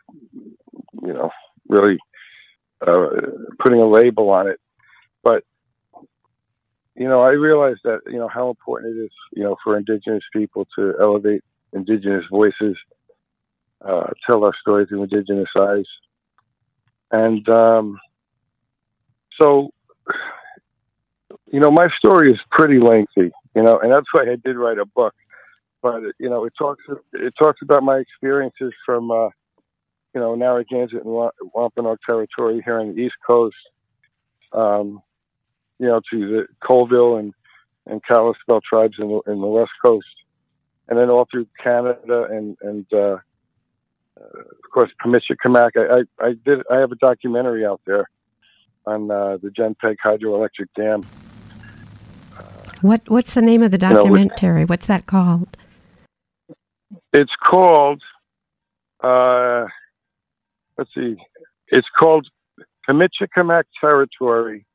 you 1.03 1.13
know, 1.13 1.31
really 1.69 1.99
uh, 2.87 3.07
putting 3.61 3.81
a 3.81 3.89
label 3.89 4.31
on 4.31 4.49
it. 4.49 4.61
But 5.23 5.43
you 6.97 7.09
know, 7.09 7.23
I 7.23 7.31
realize 7.31 7.77
that 7.85 8.01
you 8.07 8.19
know 8.19 8.29
how 8.29 8.49
important 8.51 8.97
it 8.97 9.01
is, 9.05 9.11
you 9.33 9.43
know, 9.43 9.57
for 9.65 9.77
Indigenous 9.77 10.23
people 10.33 10.67
to 10.79 10.95
elevate 11.01 11.43
Indigenous 11.73 12.25
voices, 12.31 12.77
uh, 13.85 14.11
tell 14.29 14.45
our 14.45 14.55
stories 14.61 14.89
through 14.89 15.03
Indigenous 15.03 15.49
eyes, 15.59 15.87
and 17.11 17.49
um, 17.49 17.99
so 19.41 19.71
you 21.51 21.61
know, 21.61 21.71
my 21.71 21.89
story 21.99 22.33
is 22.33 22.39
pretty 22.51 22.79
lengthy, 22.79 23.33
you 23.55 23.63
know, 23.63 23.79
and 23.81 23.93
that's 23.93 24.13
why 24.13 24.23
I 24.23 24.37
did 24.45 24.57
write 24.57 24.79
a 24.79 24.87
book. 24.87 25.15
But 25.83 26.01
you 26.19 26.31
know, 26.31 26.45
it 26.45 26.53
talks 26.59 26.83
it 27.13 27.35
talks 27.41 27.61
about 27.63 27.83
my 27.83 27.99
experiences 27.99 28.73
from 28.87 29.11
uh, 29.11 29.29
you 30.15 30.21
know 30.21 30.35
Narragansett 30.35 31.05
and 31.05 31.31
Wampanoag 31.55 31.99
territory 32.07 32.63
here 32.65 32.81
on 32.81 32.95
the 32.95 33.03
East 33.03 33.17
Coast, 33.27 33.57
um, 34.53 35.03
you 35.79 35.87
know, 35.87 36.01
to 36.11 36.19
the 36.19 36.47
Colville 36.67 37.17
and 37.17 37.33
and 37.87 38.01
Kalispel 38.03 38.61
tribes 38.63 38.97
in 38.99 39.09
the, 39.09 39.33
in 39.33 39.41
the 39.41 39.47
West 39.47 39.73
Coast, 39.85 40.07
and 40.89 40.99
then 40.99 41.11
all 41.11 41.27
through 41.31 41.47
Canada 41.63 42.27
and 42.31 42.57
and 42.63 42.87
uh, 42.93 42.97
uh, 42.97 43.19
of 44.19 44.71
course 44.73 44.91
Pimicikamak. 45.05 45.71
I, 45.77 46.01
I 46.23 46.29
I 46.29 46.35
did 46.45 46.61
I 46.71 46.77
have 46.77 46.93
a 46.93 46.97
documentary 46.97 47.67
out 47.67 47.81
there 47.87 48.09
on 48.87 49.11
uh, 49.11 49.39
the 49.43 49.49
Jenpeg 49.49 49.97
hydroelectric 50.05 50.69
dam 50.77 51.03
what 52.85 53.09
What's 53.09 53.33
the 53.33 53.41
name 53.41 53.63
of 53.63 53.71
the 53.71 53.79
documentary? 53.79 54.61
You 54.61 54.67
know, 54.67 54.67
what's 54.67 54.85
that 54.87 55.07
called? 55.07 55.57
It's 57.15 57.33
called. 57.43 58.03
Uh, 59.03 59.65
let's 60.77 60.91
see. 60.95 61.17
It's 61.69 61.89
called 61.99 62.29
Pimicikamak 62.87 63.65
Territory: 63.81 64.67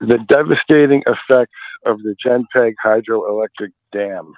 The 0.00 0.18
Devastating 0.28 1.02
Effects 1.06 1.52
of 1.84 1.98
the 2.02 2.14
Jenpeg 2.24 2.74
Hydroelectric 2.84 3.72
Dam. 3.92 4.34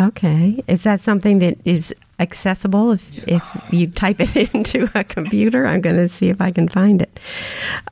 Okay, 0.00 0.62
is 0.66 0.84
that 0.84 1.00
something 1.00 1.40
that 1.40 1.58
is 1.64 1.94
accessible 2.18 2.92
if 2.92 3.12
if 3.28 3.42
you 3.70 3.86
type 3.86 4.20
it 4.20 4.54
into 4.54 4.88
a 4.94 5.04
computer? 5.04 5.66
I'm 5.66 5.82
going 5.82 5.96
to 5.96 6.08
see 6.08 6.30
if 6.30 6.40
I 6.40 6.50
can 6.50 6.68
find 6.68 7.02
it. 7.02 7.20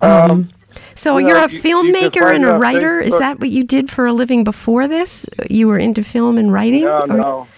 Um, 0.00 0.30
um, 0.30 0.48
so 0.94 1.18
you 1.18 1.34
are 1.34 1.44
a 1.44 1.48
filmmaker 1.48 2.16
you 2.16 2.26
and 2.26 2.44
a 2.44 2.56
writer. 2.56 2.98
Is 2.98 3.18
that 3.18 3.38
what 3.40 3.50
you 3.50 3.62
did 3.62 3.90
for 3.90 4.06
a 4.06 4.12
living 4.12 4.42
before 4.42 4.88
this? 4.88 5.28
You 5.50 5.68
were 5.68 5.78
into 5.78 6.02
film 6.02 6.38
and 6.38 6.52
writing? 6.52 6.84
No, 6.84 7.00
or? 7.02 7.06
no, 7.06 7.48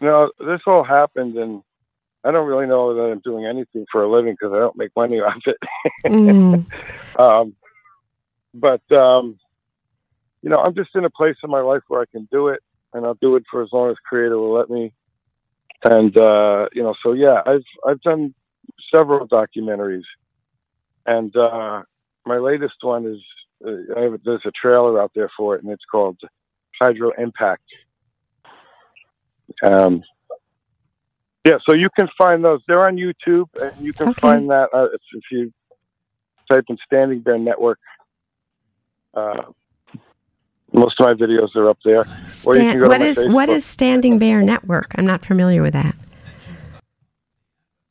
no. 0.00 0.30
This 0.40 0.60
all 0.66 0.82
happened, 0.82 1.36
and 1.36 1.62
I 2.24 2.30
don't 2.30 2.46
really 2.46 2.66
know 2.66 2.94
that 2.94 3.12
I'm 3.12 3.20
doing 3.20 3.46
anything 3.46 3.86
for 3.92 4.02
a 4.02 4.10
living 4.10 4.34
because 4.38 4.52
I 4.52 4.58
don't 4.58 4.76
make 4.76 4.90
money 4.96 5.20
off 5.20 5.42
it. 5.46 5.56
mm. 6.04 6.66
um, 7.20 7.54
but 8.54 8.82
um, 8.96 9.38
you 10.42 10.50
know, 10.50 10.58
I'm 10.58 10.74
just 10.74 10.90
in 10.94 11.04
a 11.04 11.10
place 11.10 11.36
in 11.42 11.50
my 11.50 11.60
life 11.60 11.82
where 11.88 12.00
I 12.00 12.06
can 12.10 12.28
do 12.30 12.48
it, 12.48 12.60
and 12.92 13.04
I'll 13.04 13.18
do 13.20 13.36
it 13.36 13.44
for 13.50 13.62
as 13.62 13.68
long 13.72 13.90
as 13.90 13.96
Creator 14.08 14.38
will 14.38 14.54
let 14.54 14.70
me. 14.70 14.92
And 15.84 16.16
uh, 16.18 16.66
you 16.72 16.82
know, 16.82 16.94
so 17.02 17.12
yeah, 17.12 17.42
I've 17.44 17.64
I've 17.86 18.00
done 18.02 18.34
several 18.94 19.26
documentaries, 19.28 20.04
and 21.06 21.34
uh, 21.36 21.82
my 22.24 22.38
latest 22.38 22.76
one 22.82 23.06
is 23.06 23.20
uh, 23.66 24.00
have, 24.00 24.20
there's 24.24 24.42
a 24.46 24.52
trailer 24.60 25.00
out 25.00 25.12
there 25.14 25.30
for 25.36 25.56
it, 25.56 25.62
and 25.62 25.72
it's 25.72 25.84
called 25.90 26.18
Hydro 26.80 27.12
Impact. 27.18 27.64
Um, 29.62 30.02
yeah, 31.44 31.58
so 31.68 31.74
you 31.74 31.90
can 31.98 32.08
find 32.16 32.42
those. 32.42 32.60
They're 32.66 32.86
on 32.86 32.96
YouTube, 32.96 33.46
and 33.60 33.72
you 33.84 33.92
can 33.92 34.08
okay. 34.08 34.20
find 34.20 34.48
that 34.48 34.68
uh, 34.72 34.86
if, 34.86 35.00
if, 35.12 35.24
you 35.30 35.52
type 36.50 36.64
in 36.68 36.78
Standing 36.86 37.20
Bear 37.20 37.38
Network. 37.38 37.78
Uh, 39.14 39.42
most 40.72 41.00
of 41.00 41.06
my 41.06 41.14
videos 41.14 41.54
are 41.54 41.70
up 41.70 41.78
there. 41.84 42.04
Stan- 42.26 42.80
what 42.80 43.00
is 43.00 43.22
what 43.26 43.48
is 43.48 43.64
Standing 43.64 44.18
Bear 44.18 44.42
Network? 44.42 44.92
I'm 44.96 45.06
not 45.06 45.24
familiar 45.24 45.62
with 45.62 45.72
that. 45.72 45.96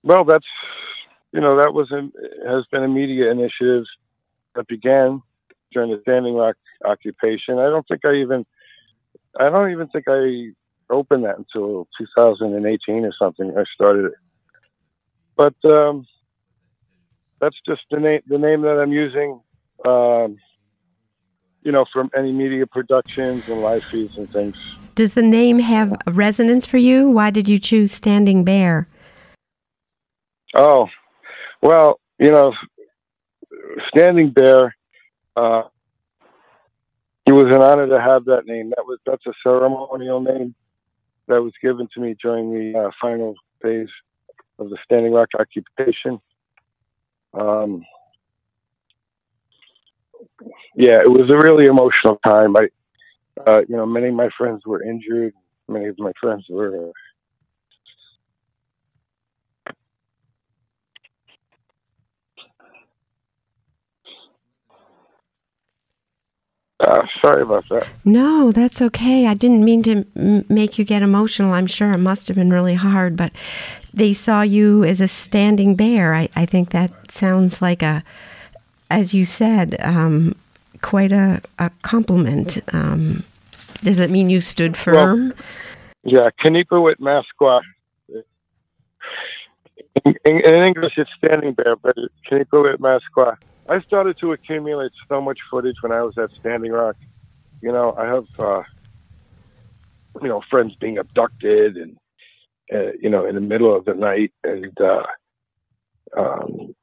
Well, 0.04 0.26
that's 0.26 0.46
you 1.32 1.40
know 1.40 1.56
that 1.58 1.74
was 1.74 1.92
a, 1.92 2.02
has 2.48 2.66
been 2.72 2.84
a 2.84 2.88
media 2.88 3.32
initiative 3.32 3.86
that 4.56 4.68
began 4.68 5.22
during 5.72 5.92
the 5.92 6.00
Standing 6.02 6.36
Rock 6.36 6.58
occupation. 6.86 7.58
I 7.58 7.70
don't 7.70 7.88
think 7.88 8.02
I 8.06 8.16
even, 8.16 8.46
I 9.40 9.50
don't 9.50 9.72
even 9.72 9.88
think 9.88 10.06
I 10.08 10.52
opened 10.90 11.24
that 11.24 11.38
until 11.38 11.88
2018 11.98 13.06
or 13.06 13.14
something. 13.18 13.56
I 13.58 13.64
started 13.74 14.06
it, 14.06 14.14
but 15.38 15.56
um, 15.72 16.06
that's 17.40 17.58
just 17.66 17.82
the 17.90 18.00
name, 18.00 18.22
the 18.28 18.38
name 18.38 18.62
that 18.64 18.80
I'm 18.80 18.92
using. 18.92 19.42
Um, 19.86 20.38
you 21.64 21.72
know, 21.72 21.86
from 21.92 22.10
any 22.16 22.32
media 22.32 22.68
productions 22.68 23.44
and 23.48 23.62
live 23.62 23.84
feeds 23.86 24.18
and 24.18 24.30
things. 24.30 24.58
Does 24.96 25.16
the 25.16 25.22
name 25.22 25.60
have 25.60 25.94
a 26.06 26.12
resonance 26.12 26.66
for 26.66 26.78
you? 26.78 27.10
Why 27.10 27.32
did 27.32 27.50
you 27.50 27.58
choose 27.58 27.92
Standing 27.92 28.44
Bear? 28.44 28.88
Oh, 30.54 30.88
well, 31.62 32.00
you 32.20 32.32
know, 32.32 32.54
Standing 33.90 34.32
Bear. 34.32 34.76
Uh, 35.36 35.64
it 37.26 37.32
was 37.32 37.46
an 37.46 37.62
honor 37.62 37.88
to 37.88 38.00
have 38.00 38.26
that 38.26 38.46
name. 38.46 38.70
That 38.72 38.86
was 38.86 39.00
that's 39.06 39.26
a 39.26 39.34
ceremonial 39.42 40.22
name 40.22 40.54
that 41.28 41.42
was 41.42 41.54
given 41.62 41.88
to 41.94 42.02
me 42.02 42.16
during 42.22 42.54
the 42.54 42.80
uh, 42.80 42.92
final 43.02 43.34
days 43.64 43.88
of 44.60 44.70
the 44.70 44.78
Standing 44.84 45.14
Rock 45.14 45.30
occupation. 45.40 46.20
Um, 47.34 47.84
yeah, 50.76 51.00
it 51.02 51.10
was 51.10 51.32
a 51.32 51.38
really 51.38 51.66
emotional 51.66 52.20
time. 52.26 52.56
I, 52.56 52.68
uh, 53.46 53.62
you 53.68 53.76
know, 53.76 53.86
many 53.86 54.10
of 54.10 54.16
my 54.16 54.30
friends 54.38 54.62
were 54.66 54.84
injured. 54.84 55.34
Many 55.68 55.88
of 55.88 56.00
my 56.00 56.12
friends 56.22 56.46
were 56.50 56.90
uh, 56.90 56.92
Uh, 66.80 67.06
sorry 67.22 67.42
about 67.44 67.68
that. 67.70 67.88
No, 68.04 68.52
that's 68.52 68.82
okay. 68.82 69.26
I 69.28 69.36
didn't 69.36 69.64
mean 69.64 69.84
to 69.84 70.06
m- 70.18 70.44
make 70.50 70.78
you 70.78 70.84
get 70.84 71.02
emotional. 71.02 71.54
I'm 71.54 71.68
sure 71.68 71.92
it 71.94 71.98
must 72.00 72.28
have 72.28 72.36
been 72.36 72.52
really 72.52 72.74
hard, 72.74 73.16
but 73.16 73.32
they 73.94 74.14
saw 74.14 74.42
you 74.42 74.84
as 74.84 75.00
a 75.00 75.08
standing 75.08 75.76
bear. 75.76 76.14
I, 76.14 76.28
I 76.36 76.46
think 76.46 76.72
that 76.72 77.12
sounds 77.12 77.62
like 77.62 77.82
a, 77.82 78.04
as 78.94 79.12
you 79.12 79.26
said, 79.26 79.76
um, 79.80 80.36
quite 80.84 81.12
a, 81.12 81.42
a 81.58 81.72
compliment. 81.82 82.60
Um, 82.74 83.24
Does 83.82 84.00
it 84.00 84.12
mean 84.12 84.30
you 84.30 84.40
stood 84.40 84.78
firm? 84.78 85.30
Well, 85.30 85.38
yeah, 86.04 86.30
Kanipuwit 86.44 87.00
Masqua. 87.00 87.62
In, 90.06 90.16
in, 90.26 90.42
in, 90.46 90.56
English, 90.56 90.94
it's 90.98 91.10
Standing 91.18 91.54
Bear, 91.54 91.76
but 91.76 91.96
Kanipuwit 92.30 92.78
Masqua. 92.78 93.38
I 93.68 93.82
started 93.82 94.18
to 94.20 94.32
accumulate 94.32 94.92
so 95.10 95.20
much 95.20 95.40
footage 95.50 95.78
when 95.82 95.92
I 95.92 96.04
was 96.04 96.16
at 96.18 96.30
Standing 96.40 96.72
Rock. 96.72 96.96
You 97.62 97.72
know, 97.72 97.96
I 97.98 98.06
have, 98.06 98.28
uh, 98.38 98.64
you 100.22 100.28
know, 100.28 100.42
friends 100.52 100.76
being 100.80 101.00
abducted 101.00 101.78
and, 101.78 101.98
uh, 102.72 102.92
you 103.02 103.10
know, 103.10 103.26
in 103.26 103.34
the 103.34 103.42
middle 103.42 103.76
of 103.76 103.86
the 103.86 103.96
night 103.96 104.34
and 104.44 104.78
uh, 104.80 105.04
um, 106.16 106.76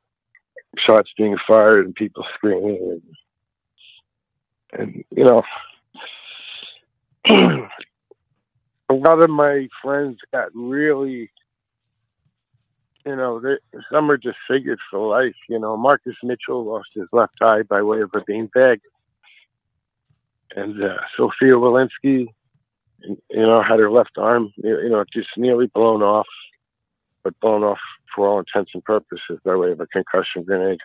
shots 0.78 1.10
being 1.16 1.36
fired 1.46 1.84
and 1.84 1.94
people 1.94 2.24
screaming. 2.34 3.02
And, 4.72 4.80
and 4.80 5.04
you 5.10 5.24
know, 5.24 5.42
a 8.88 8.94
lot 8.94 9.22
of 9.22 9.30
my 9.30 9.68
friends 9.82 10.18
got 10.32 10.48
really 10.54 11.30
you 13.06 13.16
know, 13.16 13.40
they, 13.40 13.56
some 13.90 14.10
are 14.10 14.16
disfigured 14.16 14.78
for 14.90 15.08
life. 15.08 15.34
You 15.48 15.58
know, 15.58 15.76
Marcus 15.76 16.16
Mitchell 16.22 16.64
lost 16.64 16.88
his 16.94 17.06
left 17.12 17.34
eye 17.40 17.62
by 17.62 17.82
way 17.82 18.00
of 18.00 18.10
a 18.14 18.20
beanbag, 18.20 18.80
and 20.54 20.82
uh, 20.82 20.96
Sophia 21.16 21.54
Wilansky, 21.54 22.26
you 23.02 23.16
know, 23.30 23.62
had 23.62 23.78
her 23.78 23.90
left 23.90 24.18
arm, 24.18 24.52
you 24.56 24.88
know, 24.88 25.04
just 25.12 25.28
nearly 25.36 25.66
blown 25.66 26.02
off, 26.02 26.26
but 27.22 27.38
blown 27.40 27.62
off 27.62 27.78
for 28.14 28.28
all 28.28 28.38
intents 28.38 28.72
and 28.74 28.84
purposes 28.84 29.38
by 29.44 29.56
way 29.56 29.72
of 29.72 29.80
a 29.80 29.86
concussion 29.86 30.42
grenade, 30.44 30.78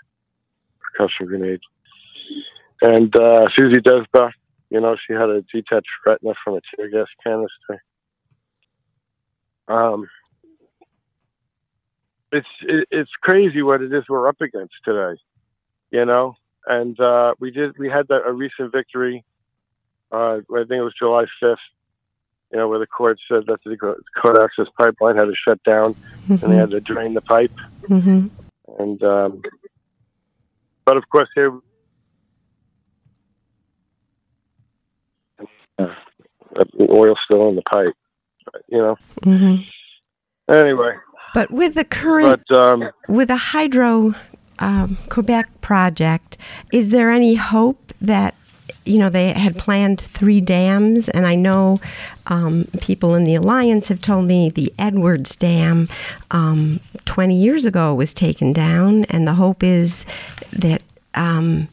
percussion 0.79 1.27
grenade. 1.27 1.59
And 2.81 3.15
uh, 3.17 3.45
Susie 3.57 3.81
Desba, 3.81 4.31
you 4.69 4.81
know, 4.81 4.95
she 5.07 5.13
had 5.13 5.29
a 5.29 5.41
detached 5.53 5.87
retina 6.05 6.33
from 6.43 6.55
a 6.55 6.61
tear 6.75 6.89
gas 6.89 7.07
canister. 7.23 7.83
Um, 9.67 10.07
it's 12.31 12.47
it, 12.63 12.87
it's 12.91 13.11
crazy 13.21 13.61
what 13.61 13.81
it 13.81 13.93
is 13.93 14.03
we're 14.09 14.27
up 14.27 14.41
against 14.41 14.73
today, 14.83 15.19
you 15.91 16.05
know. 16.05 16.35
And 16.67 16.99
uh, 16.99 17.33
we 17.39 17.51
did 17.51 17.77
we 17.77 17.89
had 17.89 18.07
that, 18.09 18.23
a 18.27 18.33
recent 18.33 18.71
victory. 18.71 19.23
Uh, 20.11 20.37
I 20.37 20.59
think 20.67 20.71
it 20.71 20.81
was 20.81 20.93
July 20.97 21.25
fifth. 21.39 21.57
You 22.55 22.61
know, 22.61 22.69
where 22.69 22.79
the 22.79 22.87
court 22.87 23.19
said 23.27 23.47
that 23.47 23.59
the 23.65 23.75
court 23.75 24.37
access 24.41 24.67
pipeline 24.79 25.17
had 25.17 25.25
to 25.25 25.33
shut 25.35 25.61
down, 25.65 25.93
mm-hmm. 25.93 26.31
and 26.31 26.39
they 26.39 26.45
mm-hmm. 26.45 26.59
had 26.59 26.69
to 26.69 26.79
drain 26.79 27.13
the 27.13 27.19
pipe. 27.19 27.51
Mm-hmm. 27.81 28.27
And 28.79 29.03
um, 29.03 29.41
but 30.85 30.95
of 30.95 31.03
course 31.09 31.27
here. 31.35 31.51
Uh, 35.77 35.87
the 36.55 36.87
oil 36.89 37.15
still 37.25 37.49
in 37.49 37.57
the 37.57 37.61
pipe, 37.63 37.93
you 38.69 38.77
know. 38.77 38.95
Mm-hmm. 39.23 40.53
Anyway, 40.53 40.93
but 41.33 41.51
with 41.51 41.73
the 41.73 41.83
current, 41.83 42.41
but, 42.47 42.57
um, 42.57 42.89
with 43.09 43.27
the 43.27 43.35
Hydro 43.35 44.15
um, 44.59 44.97
Quebec 45.09 45.59
project, 45.59 46.37
is 46.71 46.91
there 46.91 47.11
any 47.11 47.35
hope 47.35 47.91
that 47.99 48.33
you 48.85 48.99
know 48.99 49.09
they 49.09 49.33
had 49.33 49.57
planned 49.57 49.99
three 49.99 50.41
dams, 50.41 51.09
and 51.09 51.25
I 51.25 51.35
know 51.35 51.81
um, 52.27 52.67
people 52.81 53.15
in 53.15 53.23
the 53.23 53.35
alliance 53.35 53.87
have 53.89 53.99
told 53.99 54.25
me 54.25 54.49
the 54.49 54.73
Edwards 54.77 55.35
Dam 55.35 55.89
um, 56.31 56.79
20 57.05 57.35
years 57.35 57.65
ago 57.65 57.93
was 57.93 58.13
taken 58.13 58.53
down, 58.53 59.05
and 59.05 59.27
the 59.27 59.33
hope 59.33 59.63
is 59.63 60.05
that 60.53 60.83
um, 61.15 61.67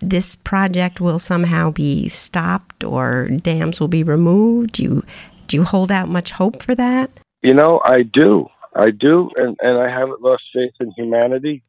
this 0.00 0.36
project 0.36 1.00
will 1.00 1.18
somehow 1.18 1.70
be 1.70 2.08
stopped 2.08 2.84
or 2.84 3.28
dams 3.28 3.80
will 3.80 3.88
be 3.88 4.02
removed. 4.02 4.72
Do 4.72 4.82
you 4.82 5.04
do 5.46 5.56
you 5.56 5.64
hold 5.64 5.90
out 5.90 6.08
much 6.08 6.32
hope 6.32 6.62
for 6.62 6.74
that? 6.74 7.10
You 7.42 7.54
know, 7.54 7.80
I 7.84 8.02
do. 8.02 8.48
I 8.74 8.90
do, 8.90 9.30
and, 9.36 9.56
and 9.60 9.78
I 9.78 9.88
haven't 9.88 10.20
lost 10.20 10.42
faith 10.52 10.72
in 10.80 10.90
humanity. 10.92 11.62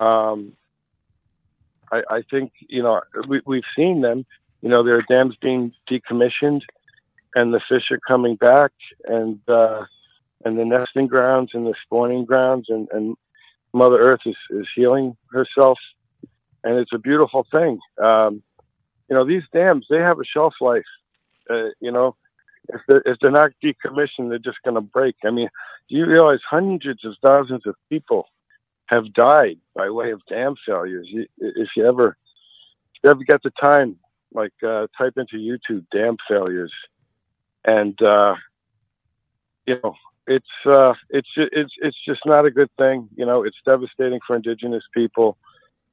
Um, 0.00 0.54
I, 1.94 2.16
I 2.16 2.22
think, 2.30 2.52
you 2.68 2.82
know, 2.82 3.00
we, 3.28 3.40
we've 3.46 3.70
seen 3.76 4.00
them. 4.00 4.26
You 4.62 4.68
know, 4.68 4.82
there 4.82 4.96
are 4.96 5.04
dams 5.08 5.36
being 5.40 5.72
decommissioned, 5.90 6.62
and 7.34 7.52
the 7.52 7.60
fish 7.68 7.84
are 7.90 8.00
coming 8.06 8.36
back, 8.36 8.72
and 9.04 9.38
uh, 9.48 9.82
and 10.44 10.58
the 10.58 10.64
nesting 10.64 11.06
grounds 11.06 11.50
and 11.54 11.66
the 11.66 11.74
spawning 11.84 12.24
grounds, 12.24 12.66
and, 12.68 12.88
and 12.92 13.16
Mother 13.72 13.98
Earth 13.98 14.20
is, 14.26 14.36
is 14.50 14.66
healing 14.74 15.16
herself, 15.30 15.78
and 16.62 16.78
it's 16.78 16.92
a 16.94 16.98
beautiful 16.98 17.46
thing. 17.50 17.78
Um, 18.02 18.42
you 19.08 19.14
know, 19.16 19.26
these 19.26 19.42
dams 19.52 19.86
they 19.90 19.98
have 19.98 20.18
a 20.18 20.24
shelf 20.24 20.54
life. 20.60 20.90
Uh, 21.50 21.68
you 21.80 21.92
know, 21.92 22.16
if 22.70 22.80
they're, 22.88 23.02
if 23.04 23.18
they're 23.20 23.30
not 23.30 23.50
decommissioned, 23.62 24.30
they're 24.30 24.38
just 24.38 24.62
going 24.64 24.76
to 24.76 24.80
break. 24.80 25.16
I 25.24 25.30
mean, 25.30 25.48
do 25.88 25.96
you 25.96 26.06
realize 26.06 26.40
hundreds 26.48 27.04
of 27.04 27.12
thousands 27.22 27.66
of 27.66 27.74
people 27.90 28.26
have 28.86 29.12
died 29.14 29.58
by 29.74 29.90
way 29.90 30.10
of 30.12 30.20
dam 30.28 30.54
failures? 30.66 31.08
If 31.38 31.68
you 31.76 31.86
ever, 31.86 32.16
if 32.94 33.00
you 33.02 33.10
ever 33.10 33.24
get 33.24 33.42
the 33.42 33.52
time, 33.62 33.96
like 34.32 34.52
uh, 34.66 34.86
type 34.98 35.14
into 35.16 35.36
YouTube 35.36 35.86
dam 35.92 36.16
failures, 36.28 36.72
and 37.64 38.00
uh, 38.02 38.34
you 39.66 39.76
know 39.82 39.94
it's 40.26 40.46
uh, 40.66 40.94
it's 41.10 41.28
it's 41.36 41.72
it's 41.78 41.96
just 42.06 42.20
not 42.26 42.46
a 42.46 42.50
good 42.50 42.70
thing. 42.78 43.08
You 43.16 43.26
know, 43.26 43.44
it's 43.44 43.56
devastating 43.64 44.20
for 44.26 44.36
indigenous 44.36 44.84
people, 44.94 45.36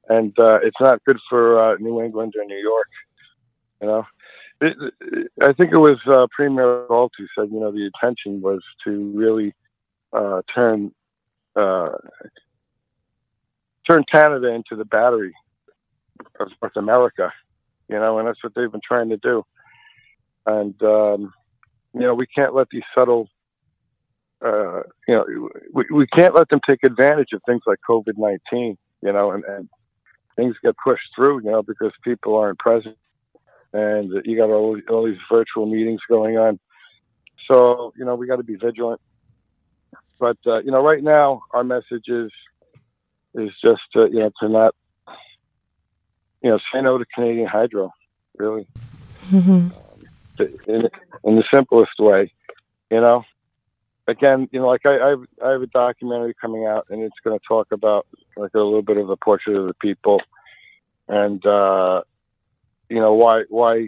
and 0.09 0.33
uh, 0.39 0.59
it's 0.63 0.79
not 0.79 1.03
good 1.05 1.17
for 1.29 1.59
uh, 1.59 1.77
New 1.79 2.01
England 2.01 2.33
or 2.37 2.45
New 2.45 2.57
York. 2.57 2.87
You 3.81 3.87
know, 3.87 4.05
I 4.61 5.53
think 5.53 5.73
it 5.73 5.77
was 5.77 5.99
uh, 6.07 6.27
Premier 6.31 6.85
Galt 6.87 7.11
who 7.17 7.25
said, 7.37 7.51
you 7.51 7.59
know, 7.59 7.71
the 7.71 7.89
intention 7.93 8.41
was 8.41 8.61
to 8.85 9.11
really 9.15 9.53
turn 10.53 10.91
turn 13.91 14.03
Canada 14.11 14.47
into 14.47 14.75
the 14.75 14.85
battery 14.85 15.33
of 16.39 16.47
North 16.61 16.77
America, 16.77 17.31
you 17.89 17.97
know, 17.97 18.19
and 18.19 18.27
that's 18.27 18.43
what 18.43 18.53
they've 18.55 18.71
been 18.71 18.81
trying 18.87 19.09
to 19.09 19.17
do. 19.17 19.43
And 20.45 20.81
um, 20.81 21.33
you 21.93 22.01
know, 22.01 22.15
we 22.15 22.25
can't 22.27 22.55
let 22.55 22.67
these 22.71 22.83
subtle, 22.95 23.27
uh, 24.45 24.81
you 25.07 25.15
know, 25.15 25.49
we, 25.73 25.83
we 25.91 26.07
can't 26.07 26.35
let 26.35 26.47
them 26.49 26.61
take 26.65 26.79
advantage 26.85 27.29
of 27.33 27.41
things 27.45 27.61
like 27.67 27.79
COVID 27.89 28.17
nineteen, 28.17 28.77
you 29.01 29.11
know, 29.11 29.31
and, 29.31 29.43
and 29.43 29.69
things 30.35 30.55
get 30.63 30.75
pushed 30.83 31.03
through, 31.15 31.43
you 31.43 31.51
know, 31.51 31.61
because 31.61 31.91
people 32.03 32.37
aren't 32.37 32.59
present 32.59 32.97
and 33.73 34.11
you 34.25 34.37
got 34.37 34.49
all, 34.49 34.79
all 34.89 35.05
these 35.05 35.17
virtual 35.29 35.65
meetings 35.65 35.99
going 36.09 36.37
on. 36.37 36.59
So, 37.49 37.93
you 37.97 38.05
know, 38.05 38.15
we 38.15 38.27
got 38.27 38.37
to 38.37 38.43
be 38.43 38.55
vigilant. 38.55 39.01
But, 40.19 40.37
uh, 40.45 40.59
you 40.59 40.71
know, 40.71 40.81
right 40.81 41.03
now 41.03 41.41
our 41.51 41.63
message 41.63 42.07
is, 42.07 42.31
is 43.35 43.51
just, 43.63 43.81
uh, 43.95 44.05
you 44.05 44.19
know, 44.19 44.31
to 44.41 44.49
not, 44.49 44.75
you 46.41 46.49
know, 46.49 46.59
say 46.73 46.81
no 46.81 46.97
to 46.97 47.05
Canadian 47.13 47.47
hydro, 47.47 47.93
really. 48.37 48.67
Mm-hmm. 49.29 49.51
Um, 49.51 49.73
in, 50.67 50.89
in 51.23 51.35
the 51.35 51.43
simplest 51.53 51.99
way, 51.99 52.31
you 52.89 52.99
know, 52.99 53.23
again, 54.07 54.49
you 54.51 54.59
know, 54.59 54.67
like 54.67 54.85
I, 54.85 54.99
I 54.99 55.09
have, 55.09 55.23
I 55.43 55.51
have 55.51 55.61
a 55.61 55.67
documentary 55.67 56.35
coming 56.39 56.65
out, 56.65 56.87
and 56.89 57.01
it's 57.01 57.19
going 57.23 57.37
to 57.37 57.45
talk 57.47 57.71
about 57.71 58.05
like 58.35 58.53
a 58.53 58.59
little 58.59 58.81
bit 58.81 58.97
of 58.97 59.07
the 59.07 59.17
portrait 59.17 59.57
of 59.57 59.67
the 59.67 59.73
people, 59.75 60.21
and 61.07 61.43
uh, 61.45 62.01
you 62.89 62.99
know 62.99 63.13
why 63.13 63.43
why 63.49 63.87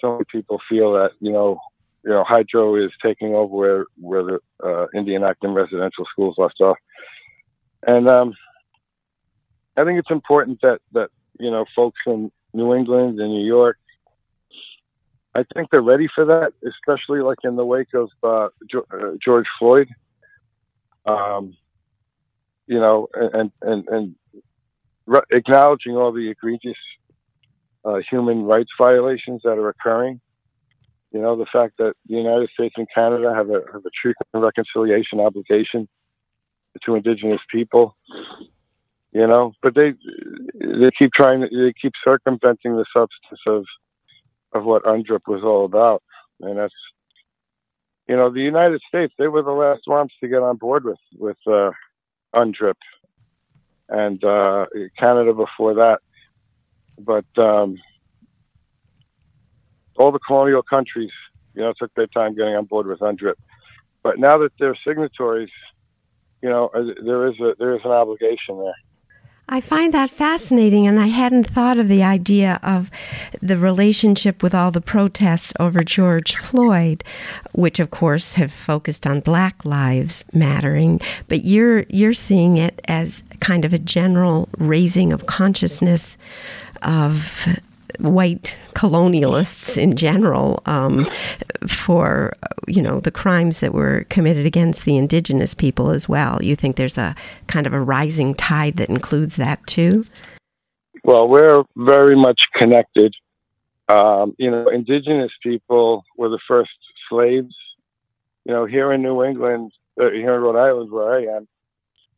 so 0.00 0.12
many 0.12 0.24
people 0.30 0.60
feel 0.68 0.92
that 0.94 1.10
you 1.20 1.32
know 1.32 1.60
you 2.04 2.10
know 2.10 2.24
hydro 2.26 2.76
is 2.76 2.90
taking 3.02 3.34
over 3.34 3.54
where 3.54 3.84
where 4.00 4.22
the 4.22 4.38
uh, 4.64 4.86
Indian 4.94 5.24
Acton 5.24 5.52
residential 5.52 6.04
schools 6.10 6.34
left 6.38 6.60
off, 6.60 6.76
and 7.86 8.08
um, 8.08 8.34
I 9.76 9.84
think 9.84 9.98
it's 9.98 10.10
important 10.10 10.60
that 10.62 10.80
that 10.92 11.08
you 11.38 11.50
know 11.50 11.64
folks 11.74 12.00
in 12.06 12.30
New 12.52 12.74
England 12.74 13.20
and 13.20 13.30
New 13.30 13.46
York. 13.46 13.76
I 15.34 15.44
think 15.54 15.68
they're 15.70 15.82
ready 15.82 16.08
for 16.12 16.24
that, 16.24 16.52
especially 16.66 17.20
like 17.20 17.38
in 17.44 17.54
the 17.54 17.64
wake 17.64 17.94
of 17.94 18.10
uh, 18.22 18.48
uh 18.74 19.12
George 19.24 19.46
Floyd. 19.58 19.88
Um, 21.06 21.56
you 22.66 22.78
know, 22.78 23.08
and 23.14 23.50
and 23.62 23.88
and 23.88 24.14
re- 25.06 25.20
acknowledging 25.30 25.96
all 25.96 26.12
the 26.12 26.30
egregious 26.30 26.78
uh, 27.84 28.00
human 28.10 28.44
rights 28.44 28.70
violations 28.78 29.40
that 29.44 29.58
are 29.58 29.68
occurring. 29.68 30.20
You 31.12 31.20
know, 31.20 31.36
the 31.36 31.46
fact 31.52 31.78
that 31.78 31.94
the 32.06 32.16
United 32.16 32.50
States 32.54 32.74
and 32.76 32.86
Canada 32.94 33.32
have 33.34 33.48
a, 33.50 33.62
have 33.72 33.84
a 33.84 33.90
truth 34.00 34.14
and 34.32 34.42
reconciliation 34.42 35.18
obligation 35.18 35.88
to 36.84 36.94
Indigenous 36.94 37.40
people. 37.50 37.96
You 39.12 39.26
know, 39.26 39.52
but 39.62 39.74
they 39.74 39.94
they 40.54 40.90
keep 40.96 41.12
trying. 41.12 41.40
They 41.40 41.72
keep 41.80 41.92
circumventing 42.04 42.76
the 42.76 42.84
substance 42.92 43.40
of 43.46 43.64
of 44.52 44.64
what 44.64 44.84
UNDRIP 44.84 45.26
was 45.26 45.42
all 45.42 45.64
about, 45.64 46.02
and 46.40 46.58
that's 46.58 46.74
you 48.08 48.16
know 48.16 48.30
the 48.32 48.40
United 48.40 48.80
States. 48.88 49.12
They 49.18 49.26
were 49.26 49.42
the 49.42 49.50
last 49.50 49.82
ones 49.86 50.12
to 50.20 50.28
get 50.28 50.42
on 50.42 50.56
board 50.58 50.84
with 50.84 50.98
with 51.18 51.38
uh, 51.46 51.72
UNDRIP, 52.34 52.76
and 53.88 54.22
uh, 54.22 54.66
Canada 54.96 55.34
before 55.34 55.74
that 55.74 55.98
but 57.00 57.24
um, 57.38 57.76
all 59.96 60.12
the 60.12 60.18
colonial 60.26 60.62
countries, 60.62 61.10
you 61.54 61.62
know, 61.62 61.72
took 61.78 61.92
their 61.94 62.06
time 62.08 62.36
getting 62.36 62.54
on 62.54 62.66
board 62.66 62.86
with 62.86 63.00
UNDRIP. 63.00 63.34
But 64.02 64.18
now 64.18 64.38
that 64.38 64.52
they're 64.58 64.78
signatories, 64.86 65.50
you 66.42 66.48
know, 66.48 66.70
uh, 66.74 66.82
there 67.04 67.26
is 67.28 67.38
a 67.40 67.54
there 67.58 67.74
is 67.74 67.82
an 67.84 67.90
obligation 67.90 68.58
there. 68.58 68.74
I 69.52 69.60
find 69.60 69.92
that 69.92 70.10
fascinating, 70.10 70.86
and 70.86 71.00
I 71.00 71.08
hadn't 71.08 71.48
thought 71.48 71.80
of 71.80 71.88
the 71.88 72.04
idea 72.04 72.60
of 72.62 72.88
the 73.42 73.58
relationship 73.58 74.44
with 74.44 74.54
all 74.54 74.70
the 74.70 74.80
protests 74.80 75.52
over 75.58 75.82
George 75.82 76.36
Floyd, 76.36 77.02
which 77.50 77.80
of 77.80 77.90
course 77.90 78.36
have 78.36 78.52
focused 78.52 79.08
on 79.08 79.18
Black 79.18 79.64
lives 79.64 80.24
mattering. 80.32 81.00
But 81.26 81.44
you're 81.44 81.84
you're 81.88 82.14
seeing 82.14 82.58
it 82.58 82.80
as 82.86 83.24
kind 83.40 83.64
of 83.64 83.74
a 83.74 83.78
general 83.78 84.48
raising 84.56 85.12
of 85.12 85.26
consciousness 85.26 86.16
of 86.82 87.48
white 87.98 88.56
colonialists 88.74 89.76
in 89.80 89.96
general 89.96 90.62
um, 90.66 91.08
for 91.66 92.32
you 92.66 92.82
know 92.82 93.00
the 93.00 93.10
crimes 93.10 93.60
that 93.60 93.74
were 93.74 94.04
committed 94.08 94.46
against 94.46 94.84
the 94.84 94.96
indigenous 94.96 95.54
people 95.54 95.90
as 95.90 96.08
well. 96.08 96.42
You 96.42 96.56
think 96.56 96.76
there's 96.76 96.98
a 96.98 97.14
kind 97.46 97.66
of 97.66 97.72
a 97.72 97.80
rising 97.80 98.34
tide 98.34 98.76
that 98.76 98.88
includes 98.88 99.36
that 99.36 99.66
too? 99.66 100.04
Well, 101.04 101.28
we're 101.28 101.62
very 101.76 102.16
much 102.16 102.40
connected. 102.54 103.14
Um, 103.88 104.34
you 104.38 104.50
know, 104.50 104.68
indigenous 104.68 105.32
people 105.42 106.04
were 106.16 106.28
the 106.28 106.38
first 106.46 106.70
slaves. 107.08 107.54
You 108.44 108.54
know, 108.54 108.64
here 108.64 108.92
in 108.92 109.02
New 109.02 109.24
England, 109.24 109.72
uh, 110.00 110.10
here 110.10 110.34
in 110.34 110.40
Rhode 110.40 110.56
Island, 110.56 110.90
where 110.90 111.14
I 111.14 111.36
am, 111.36 111.48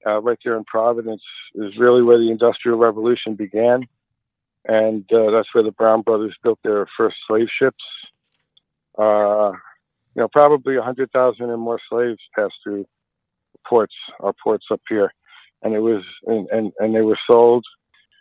uh, 0.07 0.21
right 0.21 0.39
there 0.45 0.57
in 0.57 0.65
Providence, 0.65 1.23
is 1.55 1.77
really 1.79 2.03
where 2.03 2.19
the 2.19 2.31
Industrial 2.31 2.79
Revolution 2.79 3.35
began 3.35 3.87
and 4.67 5.05
uh, 5.13 5.31
that's 5.31 5.49
where 5.53 5.65
the 5.65 5.73
Brown 5.73 6.03
brothers 6.03 6.37
built 6.43 6.59
their 6.63 6.87
first 6.97 7.17
slave 7.27 7.49
ships. 7.59 7.83
Uh, 8.99 9.53
you 10.15 10.21
know, 10.21 10.29
probably 10.29 10.77
hundred 10.77 11.11
thousand 11.11 11.51
and 11.51 11.61
more 11.61 11.81
slaves 11.89 12.21
passed 12.35 12.55
through 12.63 12.87
ports, 13.67 13.95
our 14.21 14.33
ports 14.33 14.67
up 14.71 14.81
here, 14.89 15.13
and 15.63 15.75
it 15.75 15.81
was 15.81 16.03
and 16.27 16.49
and, 16.51 16.73
and 16.79 16.95
they 16.95 17.01
were 17.01 17.19
sold. 17.31 17.65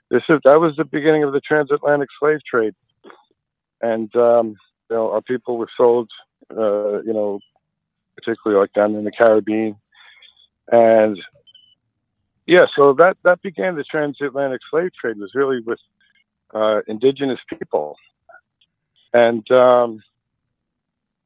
This 0.09 0.23
is 0.29 0.39
that 0.45 0.59
was 0.59 0.75
the 0.77 0.85
beginning 0.85 1.23
of 1.23 1.33
the 1.33 1.41
transatlantic 1.41 2.09
slave 2.19 2.39
trade, 2.49 2.75
and 3.81 4.13
um, 4.15 4.55
you 4.89 4.95
know, 4.95 5.11
our 5.11 5.21
people 5.21 5.57
were 5.57 5.69
sold. 5.77 6.09
Uh, 6.49 7.01
you 7.03 7.13
know, 7.13 7.39
particularly 8.15 8.59
like 8.59 8.73
down 8.73 8.95
in 8.95 9.03
the 9.03 9.11
Caribbean, 9.11 9.75
and 10.71 11.17
yeah, 12.47 12.63
so 12.75 12.93
that 12.97 13.17
that 13.23 13.41
began 13.41 13.75
the 13.75 13.83
transatlantic 13.83 14.61
slave 14.69 14.91
trade 14.99 15.17
was 15.17 15.31
really 15.35 15.61
with 15.61 15.79
uh, 16.53 16.81
indigenous 16.87 17.39
people, 17.49 17.97
and 19.13 19.49
um, 19.51 20.01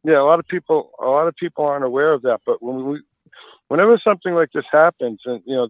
yeah, 0.03 0.19
a 0.19 0.25
lot 0.25 0.39
of 0.39 0.47
people 0.47 0.91
a 1.01 1.05
lot 1.05 1.27
of 1.27 1.35
people 1.35 1.65
aren't 1.65 1.85
aware 1.85 2.13
of 2.13 2.21
that. 2.23 2.41
But 2.45 2.61
when 2.61 2.85
we, 2.85 3.01
whenever 3.67 3.99
something 4.03 4.33
like 4.33 4.51
this 4.53 4.65
happens, 4.71 5.19
and 5.25 5.41
you 5.45 5.55
know, 5.55 5.69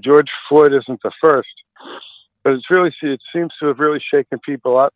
George 0.00 0.28
Floyd 0.48 0.72
isn't 0.72 1.00
the 1.02 1.12
first, 1.20 1.48
but 2.44 2.52
it's 2.52 2.70
really 2.70 2.92
it 3.02 3.20
seems 3.34 3.52
to 3.60 3.66
have 3.66 3.78
really 3.78 4.02
shaken 4.12 4.38
people 4.38 4.78
up. 4.78 4.94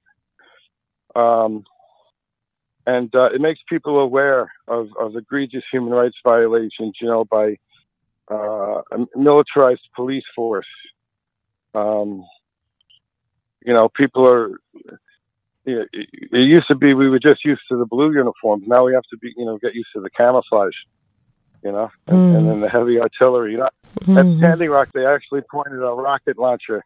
Um, 1.14 1.64
and 2.86 3.14
uh, 3.14 3.30
it 3.32 3.40
makes 3.40 3.60
people 3.68 4.00
aware 4.00 4.50
of, 4.66 4.88
of 4.98 5.14
egregious 5.14 5.62
human 5.70 5.92
rights 5.92 6.16
violations, 6.24 6.96
you 7.00 7.06
know, 7.06 7.24
by 7.24 7.56
uh, 8.30 8.82
a 8.90 9.06
militarized 9.14 9.88
police 9.94 10.24
force, 10.34 10.66
um, 11.74 12.24
you 13.64 13.74
know, 13.74 13.88
people 13.88 14.28
are. 14.28 14.50
You 15.64 15.76
know, 15.76 15.86
it, 15.92 16.08
it 16.32 16.48
used 16.48 16.66
to 16.68 16.74
be 16.74 16.92
we 16.92 17.08
were 17.08 17.20
just 17.20 17.44
used 17.44 17.62
to 17.70 17.78
the 17.78 17.86
blue 17.86 18.12
uniforms. 18.12 18.64
Now 18.66 18.84
we 18.84 18.94
have 18.94 19.04
to 19.10 19.16
be, 19.18 19.32
you 19.36 19.44
know, 19.44 19.58
get 19.58 19.74
used 19.74 19.90
to 19.94 20.00
the 20.00 20.10
camouflage. 20.10 20.74
You 21.62 21.70
know, 21.70 21.90
and, 22.08 22.16
mm. 22.16 22.38
and 22.38 22.48
then 22.48 22.60
the 22.60 22.68
heavy 22.68 22.98
artillery. 22.98 23.52
You 23.52 23.58
know, 23.58 23.68
mm-hmm. 24.00 24.18
at 24.18 24.38
Standing 24.38 24.70
Rock, 24.70 24.88
they 24.92 25.06
actually 25.06 25.42
pointed 25.48 25.80
a 25.80 25.92
rocket 25.92 26.36
launcher 26.36 26.84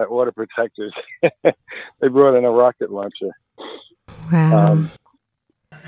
at 0.00 0.10
water 0.10 0.32
protectors. 0.32 0.94
they 1.42 2.08
brought 2.08 2.36
in 2.36 2.44
a 2.46 2.50
rocket 2.50 2.90
launcher. 2.90 3.30
Wow. 4.32 4.72
Um, 4.72 4.90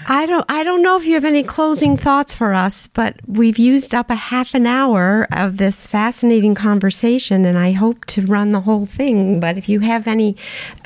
I 0.07 0.27
don't 0.27 0.45
I 0.49 0.65
don't 0.65 0.83
know 0.83 0.97
if 0.97 1.05
you 1.05 1.15
have 1.15 1.25
any 1.25 1.43
closing 1.43 1.97
thoughts 1.97 2.35
for 2.35 2.53
us, 2.53 2.87
but 2.87 3.17
we've 3.27 3.59
used 3.59 3.95
up 3.95 4.11
a 4.11 4.15
half 4.15 4.55
an 4.55 4.67
hour 4.67 5.27
of 5.33 5.57
this 5.57 5.87
fascinating 5.87 6.55
conversation 6.55 7.45
and 7.45 7.59
I 7.59 7.73
hope 7.73 8.05
to 8.07 8.27
run 8.27 8.53
the 8.53 8.62
whole 8.62 8.87
thing, 8.87 9.41
but 9.41 9.57
if 9.57 9.69
you 9.69 9.81
have 9.81 10.07
any 10.07 10.37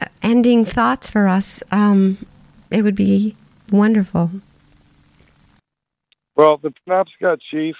uh, 0.00 0.06
ending 0.22 0.64
thoughts 0.64 1.10
for 1.10 1.28
us, 1.28 1.62
um, 1.70 2.18
it 2.70 2.82
would 2.82 2.94
be 2.94 3.36
wonderful. 3.72 4.30
Well, 6.34 6.58
the 6.58 6.72
Penobscot 6.86 7.38
chief 7.50 7.76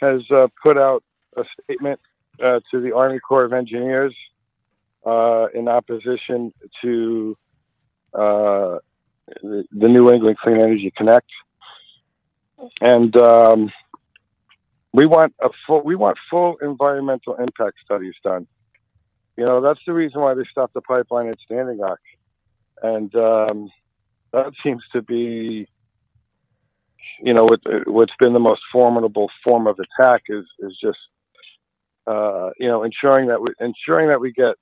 has 0.00 0.22
uh, 0.30 0.48
put 0.62 0.76
out 0.76 1.04
a 1.36 1.44
statement 1.62 2.00
uh, 2.42 2.60
to 2.70 2.80
the 2.80 2.92
Army 2.94 3.20
Corps 3.20 3.44
of 3.44 3.52
Engineers 3.52 4.14
uh, 5.04 5.46
in 5.54 5.68
opposition 5.68 6.52
to 6.82 7.36
uh, 8.12 8.78
the, 9.42 9.64
the 9.72 9.88
New 9.88 10.10
England 10.10 10.38
Clean 10.38 10.56
Energy 10.56 10.92
Connect, 10.96 11.28
and 12.80 13.16
um, 13.16 13.70
we 14.92 15.06
want 15.06 15.34
a 15.42 15.48
full 15.66 15.82
we 15.82 15.94
want 15.94 16.16
full 16.30 16.56
environmental 16.62 17.34
impact 17.36 17.76
studies 17.84 18.14
done. 18.22 18.46
You 19.36 19.44
know 19.44 19.60
that's 19.60 19.80
the 19.86 19.92
reason 19.92 20.20
why 20.20 20.34
they 20.34 20.44
stopped 20.50 20.74
the 20.74 20.80
pipeline 20.80 21.28
at 21.28 21.38
Standing 21.44 21.78
Rock, 21.78 22.00
and 22.82 23.14
um, 23.14 23.70
that 24.32 24.52
seems 24.62 24.82
to 24.92 25.02
be, 25.02 25.66
you 27.20 27.34
know, 27.34 27.44
what, 27.44 27.60
what's 27.86 28.12
been 28.20 28.32
the 28.32 28.38
most 28.38 28.60
formidable 28.72 29.30
form 29.42 29.66
of 29.66 29.78
attack 29.78 30.22
is 30.28 30.44
is 30.60 30.76
just, 30.82 30.98
uh, 32.06 32.50
you 32.58 32.68
know, 32.68 32.82
ensuring 32.82 33.28
that 33.28 33.40
we 33.40 33.48
ensuring 33.60 34.08
that 34.08 34.20
we 34.20 34.32
get 34.32 34.54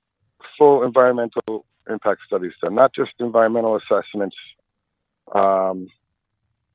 full 0.57 0.83
environmental 0.83 1.65
impact 1.89 2.21
studies 2.25 2.53
done, 2.61 2.75
not 2.75 2.93
just 2.93 3.11
environmental 3.19 3.77
assessments. 3.77 4.35
Um, 5.33 5.87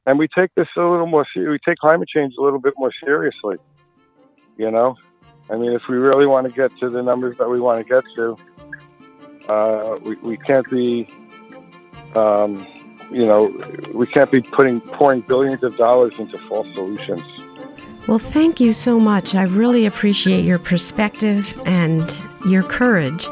and 0.07 0.19
we 0.19 0.29
take 0.29 0.55
this 0.55 0.67
a 0.77 0.81
little 0.81 1.07
more. 1.07 1.27
We 1.37 1.59
take 1.65 1.79
climate 1.79 2.09
change 2.09 2.35
a 2.39 2.43
little 2.43 2.59
bit 2.59 2.75
more 2.77 2.91
seriously. 3.05 3.57
You 4.57 4.71
know, 4.71 4.97
I 5.51 5.57
mean, 5.57 5.73
if 5.73 5.83
we 5.89 5.97
really 5.97 6.27
want 6.27 6.47
to 6.47 6.53
get 6.53 6.77
to 6.81 6.91
the 6.91 7.03
numbers 7.03 7.37
that 7.39 7.49
we 7.49 7.61
want 7.61 7.87
to 7.87 7.95
get 7.95 8.05
to, 8.17 8.37
uh, 9.51 9.99
we 10.03 10.17
we 10.17 10.37
can't 10.37 10.69
be, 10.71 11.09
um, 12.15 12.67
you 13.11 13.27
know, 13.27 13.47
we 13.95 14.07
can't 14.07 14.31
be 14.31 14.41
putting 14.41 14.81
pouring 14.81 15.21
billions 15.23 15.63
of 15.63 15.77
dollars 15.77 16.15
into 16.19 16.39
false 16.49 16.67
solutions. 16.75 17.23
Well, 18.07 18.19
thank 18.19 18.61
you 18.61 18.73
so 18.73 18.99
much. 18.99 19.35
I 19.35 19.43
really 19.43 19.87
appreciate 19.87 20.45
your 20.45 20.59
perspective 20.59 21.59
and 21.67 22.11
your 22.47 22.63
courage 22.63 23.29